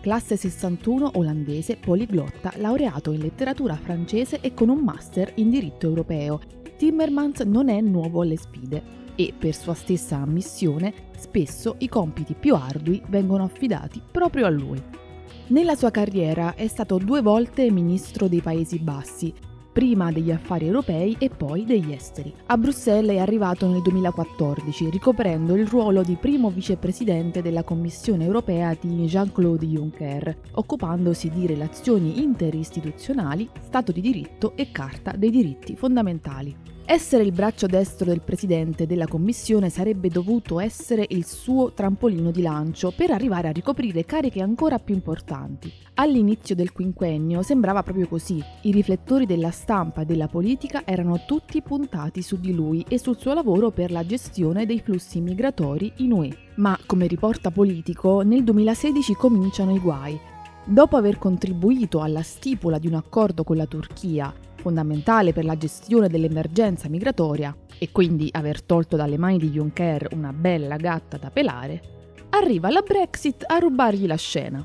Classe 0.00 0.36
61 0.36 1.10
olandese 1.14 1.76
poliglotta, 1.78 2.52
laureato 2.58 3.10
in 3.10 3.22
letteratura 3.22 3.74
francese 3.74 4.38
e 4.40 4.54
con 4.54 4.68
un 4.68 4.78
master 4.78 5.32
in 5.38 5.50
diritto 5.50 5.88
europeo. 5.88 6.38
Timmermans 6.76 7.40
non 7.40 7.68
è 7.68 7.80
nuovo 7.80 8.22
alle 8.22 8.36
sfide 8.36 8.84
e, 9.16 9.34
per 9.36 9.52
sua 9.52 9.74
stessa 9.74 10.18
ammissione, 10.18 10.94
spesso 11.18 11.74
i 11.78 11.88
compiti 11.88 12.34
più 12.34 12.54
ardui 12.54 13.02
vengono 13.08 13.42
affidati 13.42 14.00
proprio 14.12 14.46
a 14.46 14.50
lui. 14.50 15.01
Nella 15.48 15.74
sua 15.74 15.90
carriera 15.90 16.54
è 16.54 16.66
stato 16.66 16.98
due 16.98 17.20
volte 17.20 17.70
ministro 17.70 18.28
dei 18.28 18.40
Paesi 18.40 18.78
Bassi, 18.78 19.34
prima 19.72 20.12
degli 20.12 20.30
affari 20.30 20.66
europei 20.66 21.16
e 21.18 21.30
poi 21.30 21.64
degli 21.64 21.92
esteri. 21.92 22.32
A 22.46 22.58
Bruxelles 22.58 23.16
è 23.16 23.18
arrivato 23.18 23.66
nel 23.66 23.80
2014, 23.80 24.90
ricoprendo 24.90 25.54
il 25.54 25.66
ruolo 25.66 26.02
di 26.02 26.16
primo 26.20 26.50
vicepresidente 26.50 27.40
della 27.40 27.64
Commissione 27.64 28.24
europea 28.24 28.76
di 28.78 29.06
Jean-Claude 29.06 29.66
Juncker, 29.66 30.38
occupandosi 30.52 31.30
di 31.30 31.46
relazioni 31.46 32.22
interistituzionali, 32.22 33.48
Stato 33.60 33.92
di 33.92 34.00
diritto 34.00 34.52
e 34.56 34.70
Carta 34.70 35.12
dei 35.12 35.30
diritti 35.30 35.74
fondamentali. 35.74 36.71
Essere 36.92 37.22
il 37.22 37.32
braccio 37.32 37.66
destro 37.66 38.04
del 38.04 38.20
presidente 38.20 38.86
della 38.86 39.06
commissione 39.06 39.70
sarebbe 39.70 40.10
dovuto 40.10 40.60
essere 40.60 41.06
il 41.08 41.24
suo 41.24 41.72
trampolino 41.72 42.30
di 42.30 42.42
lancio 42.42 42.92
per 42.94 43.10
arrivare 43.10 43.48
a 43.48 43.50
ricoprire 43.50 44.04
cariche 44.04 44.42
ancora 44.42 44.78
più 44.78 44.94
importanti. 44.94 45.72
All'inizio 45.94 46.54
del 46.54 46.70
quinquennio 46.70 47.40
sembrava 47.40 47.82
proprio 47.82 48.06
così. 48.08 48.44
I 48.64 48.72
riflettori 48.72 49.24
della 49.24 49.50
stampa 49.50 50.02
e 50.02 50.04
della 50.04 50.28
politica 50.28 50.82
erano 50.84 51.24
tutti 51.26 51.62
puntati 51.62 52.20
su 52.20 52.38
di 52.38 52.52
lui 52.52 52.84
e 52.86 52.98
sul 52.98 53.16
suo 53.18 53.32
lavoro 53.32 53.70
per 53.70 53.90
la 53.90 54.04
gestione 54.04 54.66
dei 54.66 54.80
flussi 54.80 55.22
migratori 55.22 55.90
in 55.96 56.12
UE. 56.12 56.36
Ma, 56.56 56.78
come 56.84 57.06
riporta 57.06 57.50
Politico, 57.50 58.20
nel 58.20 58.44
2016 58.44 59.14
cominciano 59.14 59.74
i 59.74 59.78
guai. 59.78 60.20
Dopo 60.62 60.98
aver 60.98 61.16
contribuito 61.16 62.02
alla 62.02 62.22
stipula 62.22 62.78
di 62.78 62.86
un 62.86 62.94
accordo 62.94 63.44
con 63.44 63.56
la 63.56 63.66
Turchia 63.66 64.32
fondamentale 64.62 65.32
per 65.32 65.44
la 65.44 65.56
gestione 65.56 66.08
dell'emergenza 66.08 66.88
migratoria 66.88 67.54
e 67.78 67.90
quindi 67.90 68.28
aver 68.30 68.62
tolto 68.62 68.96
dalle 68.96 69.18
mani 69.18 69.38
di 69.38 69.50
Juncker 69.50 70.10
una 70.12 70.32
bella 70.32 70.76
gatta 70.76 71.16
da 71.16 71.30
pelare, 71.30 71.82
arriva 72.30 72.70
la 72.70 72.80
Brexit 72.80 73.44
a 73.44 73.58
rubargli 73.58 74.06
la 74.06 74.14
scena. 74.14 74.64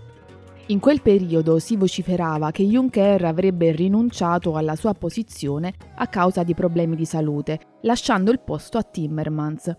In 0.67 0.79
quel 0.79 1.01
periodo 1.01 1.57
si 1.57 1.75
vociferava 1.77 2.51
che 2.51 2.63
Juncker 2.63 3.25
avrebbe 3.25 3.71
rinunciato 3.71 4.55
alla 4.55 4.75
sua 4.75 4.93
posizione 4.93 5.73
a 5.95 6.07
causa 6.07 6.43
di 6.43 6.53
problemi 6.53 6.95
di 6.95 7.05
salute, 7.05 7.59
lasciando 7.81 8.31
il 8.31 8.39
posto 8.39 8.77
a 8.77 8.83
Timmermans, 8.83 9.75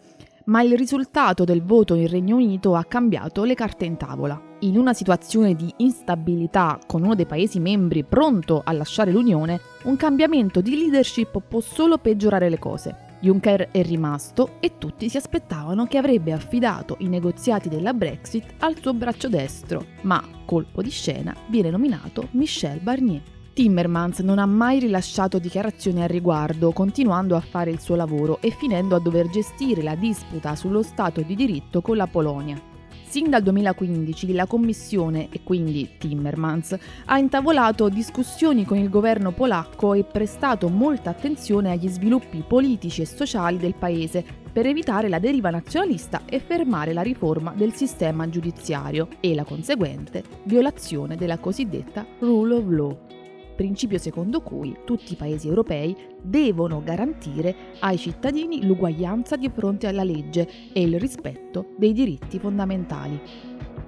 ma 0.46 0.62
il 0.62 0.76
risultato 0.76 1.44
del 1.44 1.62
voto 1.62 1.94
in 1.94 2.08
Regno 2.08 2.36
Unito 2.36 2.74
ha 2.74 2.84
cambiato 2.84 3.44
le 3.44 3.54
carte 3.54 3.84
in 3.84 3.96
tavola. 3.96 4.47
In 4.62 4.76
una 4.76 4.92
situazione 4.92 5.54
di 5.54 5.72
instabilità 5.76 6.80
con 6.84 7.04
uno 7.04 7.14
dei 7.14 7.26
Paesi 7.26 7.60
membri 7.60 8.02
pronto 8.02 8.62
a 8.64 8.72
lasciare 8.72 9.12
l'Unione, 9.12 9.60
un 9.84 9.94
cambiamento 9.94 10.60
di 10.60 10.76
leadership 10.76 11.40
può 11.46 11.60
solo 11.60 11.98
peggiorare 11.98 12.48
le 12.48 12.58
cose. 12.58 13.06
Juncker 13.20 13.68
è 13.70 13.82
rimasto 13.84 14.56
e 14.58 14.72
tutti 14.76 15.08
si 15.08 15.16
aspettavano 15.16 15.86
che 15.86 15.98
avrebbe 15.98 16.32
affidato 16.32 16.96
i 17.00 17.08
negoziati 17.08 17.68
della 17.68 17.94
Brexit 17.94 18.54
al 18.58 18.76
suo 18.80 18.94
braccio 18.94 19.28
destro, 19.28 19.86
ma, 20.02 20.20
colpo 20.44 20.82
di 20.82 20.90
scena, 20.90 21.36
viene 21.48 21.70
nominato 21.70 22.26
Michel 22.32 22.80
Barnier. 22.80 23.22
Timmermans 23.52 24.18
non 24.20 24.40
ha 24.40 24.46
mai 24.46 24.80
rilasciato 24.80 25.38
dichiarazioni 25.38 26.02
al 26.02 26.08
riguardo, 26.08 26.72
continuando 26.72 27.36
a 27.36 27.40
fare 27.40 27.70
il 27.70 27.78
suo 27.78 27.94
lavoro 27.94 28.40
e 28.40 28.50
finendo 28.50 28.96
a 28.96 29.00
dover 29.00 29.28
gestire 29.28 29.82
la 29.82 29.94
disputa 29.94 30.56
sullo 30.56 30.82
Stato 30.82 31.20
di 31.20 31.36
diritto 31.36 31.80
con 31.80 31.96
la 31.96 32.08
Polonia. 32.08 32.67
Sin 33.08 33.30
dal 33.30 33.42
2015 33.42 34.34
la 34.34 34.44
Commissione, 34.44 35.28
e 35.30 35.40
quindi 35.42 35.96
Timmermans, 35.96 36.76
ha 37.06 37.18
intavolato 37.18 37.88
discussioni 37.88 38.66
con 38.66 38.76
il 38.76 38.90
governo 38.90 39.32
polacco 39.32 39.94
e 39.94 40.04
prestato 40.04 40.68
molta 40.68 41.08
attenzione 41.08 41.70
agli 41.70 41.88
sviluppi 41.88 42.44
politici 42.46 43.00
e 43.00 43.06
sociali 43.06 43.56
del 43.56 43.74
paese 43.74 44.22
per 44.52 44.66
evitare 44.66 45.08
la 45.08 45.18
deriva 45.18 45.48
nazionalista 45.48 46.26
e 46.26 46.38
fermare 46.38 46.92
la 46.92 47.00
riforma 47.00 47.54
del 47.56 47.72
sistema 47.72 48.28
giudiziario 48.28 49.08
e 49.20 49.34
la 49.34 49.44
conseguente 49.44 50.22
violazione 50.42 51.16
della 51.16 51.38
cosiddetta 51.38 52.04
rule 52.18 52.54
of 52.56 52.68
law, 52.68 52.98
principio 53.58 53.98
secondo 53.98 54.40
cui 54.40 54.76
tutti 54.84 55.14
i 55.14 55.16
paesi 55.16 55.48
europei 55.48 55.96
devono 56.22 56.80
garantire 56.80 57.74
ai 57.80 57.98
cittadini 57.98 58.64
l'uguaglianza 58.64 59.34
di 59.34 59.50
fronte 59.52 59.88
alla 59.88 60.04
legge 60.04 60.48
e 60.72 60.80
il 60.80 60.96
rispetto 61.00 61.70
dei 61.76 61.92
diritti 61.92 62.38
fondamentali. 62.38 63.20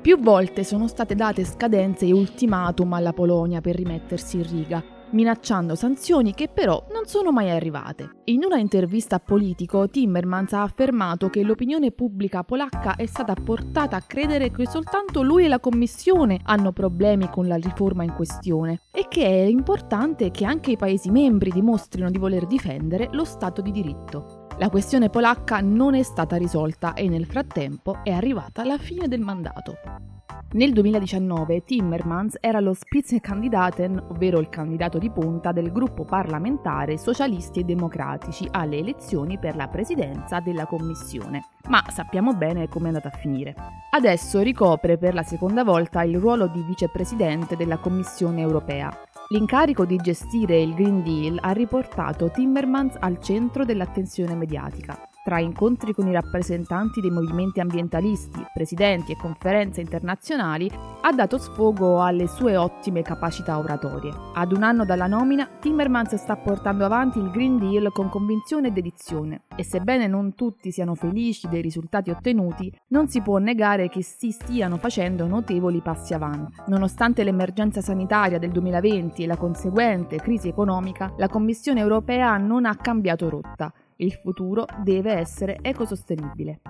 Più 0.01 0.19
volte 0.19 0.65
sono 0.65 0.89
state 0.89 1.15
date 1.15 1.45
scadenze 1.45 2.05
e 2.05 2.13
ultimatum 2.13 2.93
alla 2.95 3.13
Polonia 3.13 3.61
per 3.61 3.77
rimettersi 3.77 4.39
in 4.39 4.51
riga, 4.51 4.85
minacciando 5.13 5.75
sanzioni 5.75 6.35
che 6.35 6.49
però 6.49 6.87
non 6.93 7.07
sono 7.07 7.33
mai 7.33 7.51
arrivate. 7.51 8.23
In 8.25 8.45
una 8.45 8.59
intervista 8.59 9.17
a 9.17 9.21
Politico, 9.21 9.89
Timmermans 9.89 10.53
ha 10.53 10.63
affermato 10.63 11.29
che 11.29 11.43
l'opinione 11.43 11.91
pubblica 11.91 12.43
polacca 12.43 12.97
è 12.97 13.07
stata 13.07 13.35
portata 13.35 13.97
a 13.97 14.03
credere 14.03 14.51
che 14.51 14.67
soltanto 14.67 15.23
lui 15.23 15.45
e 15.45 15.49
la 15.49 15.61
Commissione 15.61 16.41
hanno 16.45 16.73
problemi 16.73 17.29
con 17.31 17.47
la 17.47 17.57
riforma 17.57 18.05
in 18.05 18.15
questione 18.15 18.83
e 18.91 19.07
che 19.09 19.25
è 19.25 19.45
importante 19.47 20.31
che 20.31 20.45
anche 20.45 20.73
i 20.73 20.77
Paesi 20.77 21.11
membri 21.11 21.51
dimostrino 21.51 22.11
di 22.11 22.19
voler 22.19 22.47
difendere 22.47 23.09
lo 23.13 23.25
Stato 23.25 23.61
di 23.61 23.71
diritto. 23.71 24.47
La 24.59 24.69
questione 24.69 25.09
polacca 25.09 25.61
non 25.61 25.95
è 25.95 26.03
stata 26.03 26.37
risolta 26.37 26.93
e 26.95 27.09
nel 27.09 27.27
frattempo 27.27 28.01
è 28.03 28.11
arrivata 28.11 28.65
la 28.65 28.77
fine 28.77 29.09
del 29.09 29.21
mandato. 29.21 30.20
Nel 30.53 30.73
2019 30.73 31.65
Timmermans 31.65 32.37
era 32.41 32.59
lo 32.59 32.75
Spitzenkandidaten, 32.75 34.07
ovvero 34.09 34.41
il 34.41 34.49
candidato 34.49 34.99
di 34.99 35.11
punta 35.11 35.53
del 35.53 35.71
gruppo 35.71 36.05
parlamentare 36.05 36.99
Socialisti 36.99 37.61
e 37.61 37.65
Democratici 37.65 38.49
alle 38.51 38.79
elezioni 38.79 39.39
per 39.39 39.55
la 39.55 39.69
presidenza 39.69 40.41
della 40.41 40.67
Commissione. 40.67 41.45
Ma 41.69 41.85
sappiamo 41.89 42.35
bene 42.35 42.69
come 42.69 42.87
è 42.87 42.89
andata 42.89 43.09
a 43.09 43.17
finire. 43.17 43.55
Adesso 43.91 44.41
ricopre 44.41 44.99
per 44.99 45.15
la 45.15 45.23
seconda 45.23 45.63
volta 45.63 46.03
il 46.03 46.19
ruolo 46.19 46.49
di 46.49 46.63
vicepresidente 46.63 47.57
della 47.57 47.79
Commissione 47.79 48.41
europea. 48.41 48.91
L'incarico 49.29 49.85
di 49.85 49.97
gestire 49.97 50.61
il 50.61 50.75
Green 50.75 51.05
Deal 51.05 51.39
ha 51.41 51.53
riportato 51.53 52.31
Timmermans 52.31 52.97
al 52.99 53.21
centro 53.23 53.65
dell'attenzione 53.65 54.35
mediatica 54.35 55.10
tra 55.23 55.39
incontri 55.39 55.93
con 55.93 56.09
i 56.09 56.13
rappresentanti 56.13 57.01
dei 57.01 57.11
movimenti 57.11 57.61
ambientalisti, 57.61 58.45
presidenti 58.53 59.13
e 59.13 59.17
conferenze 59.17 59.81
internazionali, 59.81 60.71
ha 61.03 61.13
dato 61.13 61.37
sfogo 61.37 62.03
alle 62.03 62.27
sue 62.27 62.57
ottime 62.57 63.03
capacità 63.03 63.59
oratorie. 63.59 64.13
Ad 64.35 64.53
un 64.53 64.63
anno 64.63 64.85
dalla 64.85 65.07
nomina, 65.07 65.49
Timmermans 65.61 66.15
sta 66.15 66.37
portando 66.37 66.85
avanti 66.85 67.19
il 67.19 67.31
Green 67.31 67.59
Deal 67.59 67.93
con 67.93 68.09
convinzione 68.09 68.69
e 68.69 68.73
dedizione 68.73 69.43
e 69.55 69.63
sebbene 69.63 70.07
non 70.07 70.35
tutti 70.35 70.71
siano 70.71 70.95
felici 70.95 71.49
dei 71.49 71.61
risultati 71.61 72.11
ottenuti, 72.11 72.73
non 72.89 73.09
si 73.09 73.21
può 73.21 73.39
negare 73.39 73.89
che 73.89 74.03
si 74.03 74.31
stiano 74.31 74.79
facendo 74.79 75.27
notevoli 75.27 75.81
passi 75.81 76.15
avanti. 76.15 76.55
Nonostante 76.67 77.25
l'emergenza 77.25 77.81
sanitaria 77.83 78.39
del 78.39 78.51
2020 78.51 79.23
e 79.23 79.27
la 79.27 79.37
conseguente 79.37 80.17
crisi 80.17 80.49
economica, 80.49 81.13
la 81.19 81.29
Commissione 81.29 81.81
europea 81.81 82.37
non 82.39 82.65
ha 82.65 82.75
cambiato 82.77 83.29
rotta 83.29 83.73
il 84.01 84.13
futuro 84.13 84.65
deve 84.83 85.13
essere 85.13 85.59
ecosostenibile. 85.61 86.61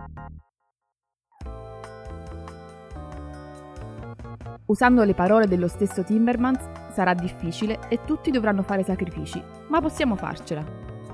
Usando 4.67 5.03
le 5.03 5.15
parole 5.15 5.49
dello 5.49 5.67
stesso 5.67 6.05
Timmermans, 6.05 6.93
sarà 6.93 7.15
difficile 7.15 7.81
e 7.89 8.01
tutti 8.05 8.31
dovranno 8.31 8.63
fare 8.63 8.85
sacrifici, 8.85 9.43
ma 9.69 9.81
possiamo 9.81 10.15
farcela. 10.15 10.65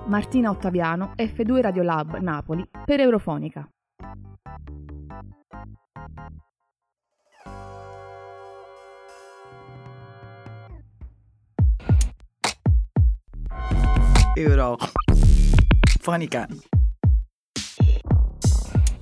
Martina 0.07 0.50
Ottaviano, 0.50 1.12
F2 1.16 1.61
Radiolab 1.61 2.18
Napoli, 2.18 2.68
per 2.85 3.00
Eurofonica. 3.00 3.68
Euro 14.35 14.76
fonica. 16.07 16.47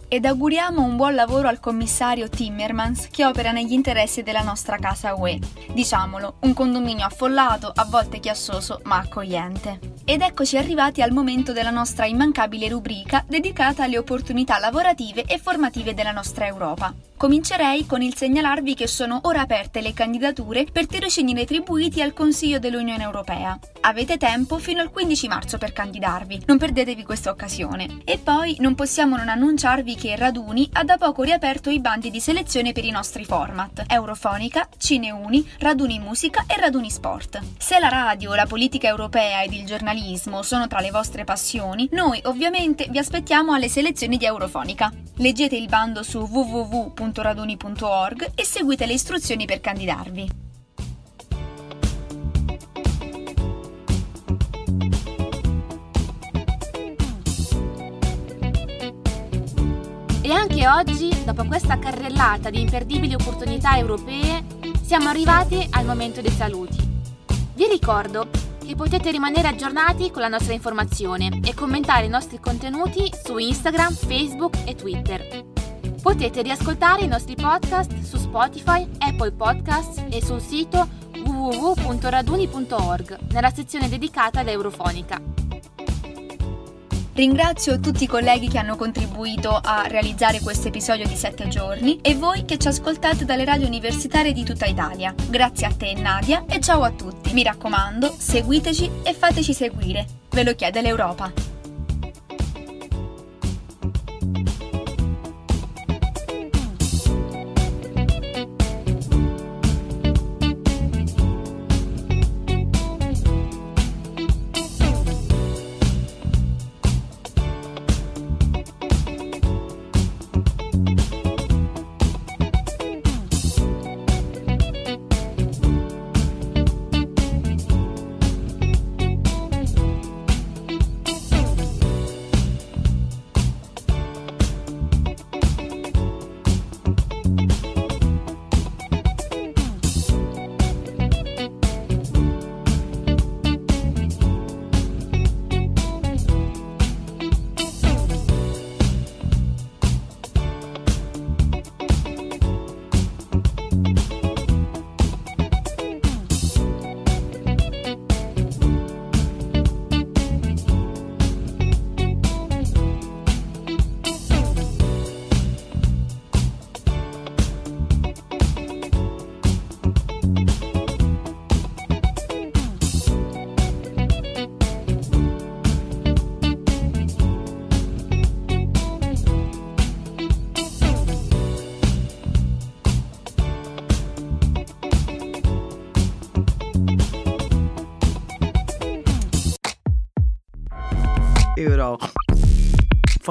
Ed 0.09 0.25
auguriamo 0.25 0.81
un 0.81 0.97
buon 0.97 1.14
lavoro 1.14 1.49
al 1.49 1.61
commissario 1.61 2.31
Timmermans 2.31 3.09
che 3.09 3.27
opera 3.27 3.51
negli 3.53 3.73
interessi 3.73 4.23
della 4.23 4.43
nostra 4.43 4.79
casa 4.79 5.14
UE. 5.14 5.38
Diciamolo, 5.73 6.37
un 6.40 6.55
condominio 6.55 7.05
affollato, 7.05 7.71
a 7.75 7.85
volte 7.85 8.21
chiassoso, 8.21 8.81
ma 8.85 8.97
accogliente. 8.97 9.81
Ed 10.07 10.23
eccoci 10.23 10.57
arrivati 10.57 11.03
al 11.03 11.12
momento 11.12 11.53
della 11.53 11.71
nostra 11.71 12.07
immancabile 12.07 12.69
rubrica 12.69 13.23
dedicata 13.29 13.83
alle 13.83 13.99
opportunità 13.99 14.59
lavorative 14.59 15.25
e 15.25 15.38
formative 15.38 15.93
della 15.93 16.12
nostra 16.12 16.47
Europa. 16.47 16.95
Comincerei 17.24 17.87
con 17.87 18.02
il 18.02 18.14
segnalarvi 18.14 18.74
che 18.74 18.87
sono 18.87 19.20
ora 19.22 19.40
aperte 19.40 19.80
le 19.80 19.94
candidature 19.94 20.66
per 20.70 20.87
tirocini 20.87 21.32
retribuiti 21.32 22.02
al 22.02 22.12
Consiglio 22.12 22.58
dell'Unione 22.58 23.02
Europea. 23.02 23.58
Avete 23.80 24.18
tempo 24.18 24.58
fino 24.58 24.82
al 24.82 24.90
15 24.90 25.28
marzo 25.28 25.56
per 25.56 25.72
candidarvi, 25.72 26.42
non 26.44 26.58
perdetevi 26.58 27.02
questa 27.02 27.30
occasione. 27.30 28.02
E 28.04 28.18
poi 28.18 28.56
non 28.60 28.74
possiamo 28.74 29.16
non 29.16 29.30
annunciarvi 29.30 29.94
che 29.94 30.14
Raduni 30.16 30.68
ha 30.74 30.84
da 30.84 30.98
poco 30.98 31.22
riaperto 31.22 31.70
i 31.70 31.80
bandi 31.80 32.10
di 32.10 32.20
selezione 32.20 32.72
per 32.72 32.84
i 32.84 32.90
nostri 32.90 33.24
format 33.24 33.84
Eurofonica, 33.87 34.68
Cineuni, 34.76 35.48
Raduni 35.60 35.98
Musica 36.00 36.44
e 36.46 36.60
Raduni 36.60 36.90
Sport. 36.90 37.40
Se 37.56 37.78
la 37.78 37.88
radio, 37.88 38.34
la 38.34 38.44
politica 38.44 38.88
europea 38.88 39.42
ed 39.42 39.54
il 39.54 39.64
giornalismo 39.64 40.42
sono 40.42 40.66
tra 40.66 40.80
le 40.80 40.90
vostre 40.90 41.24
passioni, 41.24 41.88
noi 41.92 42.20
ovviamente 42.24 42.87
vi 42.90 42.98
aspettiamo 42.98 43.54
alle 43.54 43.70
selezioni 43.70 44.18
di 44.18 44.26
Eurofonica. 44.26 44.92
Leggete 45.16 45.56
il 45.56 45.68
bando 45.68 46.02
su 46.02 46.18
www 46.18 47.12
www.raduni.org 47.14 48.33
e 48.35 48.44
seguite 48.44 48.87
le 48.87 48.94
istruzioni 48.94 49.46
per 49.46 49.61
candidarvi. 49.61 50.42
E 60.22 60.33
anche 60.33 60.66
oggi, 60.66 61.24
dopo 61.24 61.44
questa 61.44 61.79
carrellata 61.79 62.50
di 62.50 62.61
imperdibili 62.61 63.14
opportunità 63.14 63.77
europee, 63.77 64.42
siamo 64.83 65.09
arrivati 65.09 65.66
al 65.70 65.85
momento 65.85 66.20
dei 66.20 66.31
saluti. 66.31 66.79
Vi 67.55 67.68
ricordo 67.68 68.29
che 68.64 68.74
potete 68.74 69.11
rimanere 69.11 69.48
aggiornati 69.48 70.11
con 70.11 70.22
la 70.22 70.29
nostra 70.29 70.55
informazione 70.55 71.40
e 71.44 71.55
commentare 71.55 72.07
i 72.07 72.09
nostri 72.09 72.40
contenuti 72.40 73.11
su 73.22 73.37
Instagram, 73.37 73.92
Facebook 73.92 74.57
e 74.64 74.74
Twitter. 74.74 75.54
Potete 76.05 76.43
riascoltare 76.43 77.01
i 77.01 77.07
nostri 77.07 77.35
podcast 77.35 77.99
su 78.03 78.19
Spotify, 78.19 78.87
Apple 78.99 79.33
Podcasts 79.33 80.05
e 80.11 80.23
sul 80.23 80.38
sito 80.38 80.87
www.raduni.org 81.25 83.19
nella 83.33 83.49
sezione 83.49 83.88
dedicata 83.88 84.40
all'Eurofonica. 84.40 85.19
Ringrazio 87.14 87.81
tutti 87.81 88.05
i 88.05 88.07
colleghi 88.07 88.51
che 88.51 88.59
hanno 88.59 88.77
contribuito 88.77 89.59
a 89.59 89.87
realizzare 89.87 90.40
questo 90.40 90.69
episodio 90.69 91.07
di 91.07 91.17
7 91.17 91.49
giorni 91.49 91.99
e 92.03 92.14
voi 92.17 92.45
che 92.45 92.59
ci 92.59 92.69
ascoltate 92.69 93.25
dalle 93.25 93.47
radio 93.47 93.67
universitarie 93.67 94.35
di 94.35 94.45
tutta 94.45 94.67
Italia. 94.67 95.14
Grazie 95.31 95.69
a 95.69 95.73
te 95.73 95.95
Nadia 95.95 96.45
e 96.47 96.61
ciao 96.61 96.83
a 96.83 96.90
tutti. 96.90 97.33
Mi 97.33 97.43
raccomando, 97.43 98.14
seguiteci 98.14 98.90
e 99.05 99.14
fateci 99.14 99.55
seguire. 99.55 100.05
Ve 100.29 100.45
lo 100.45 100.55
chiede 100.55 100.83
l'Europa. 100.83 101.54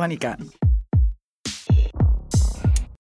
Eurofonica. 0.04 0.63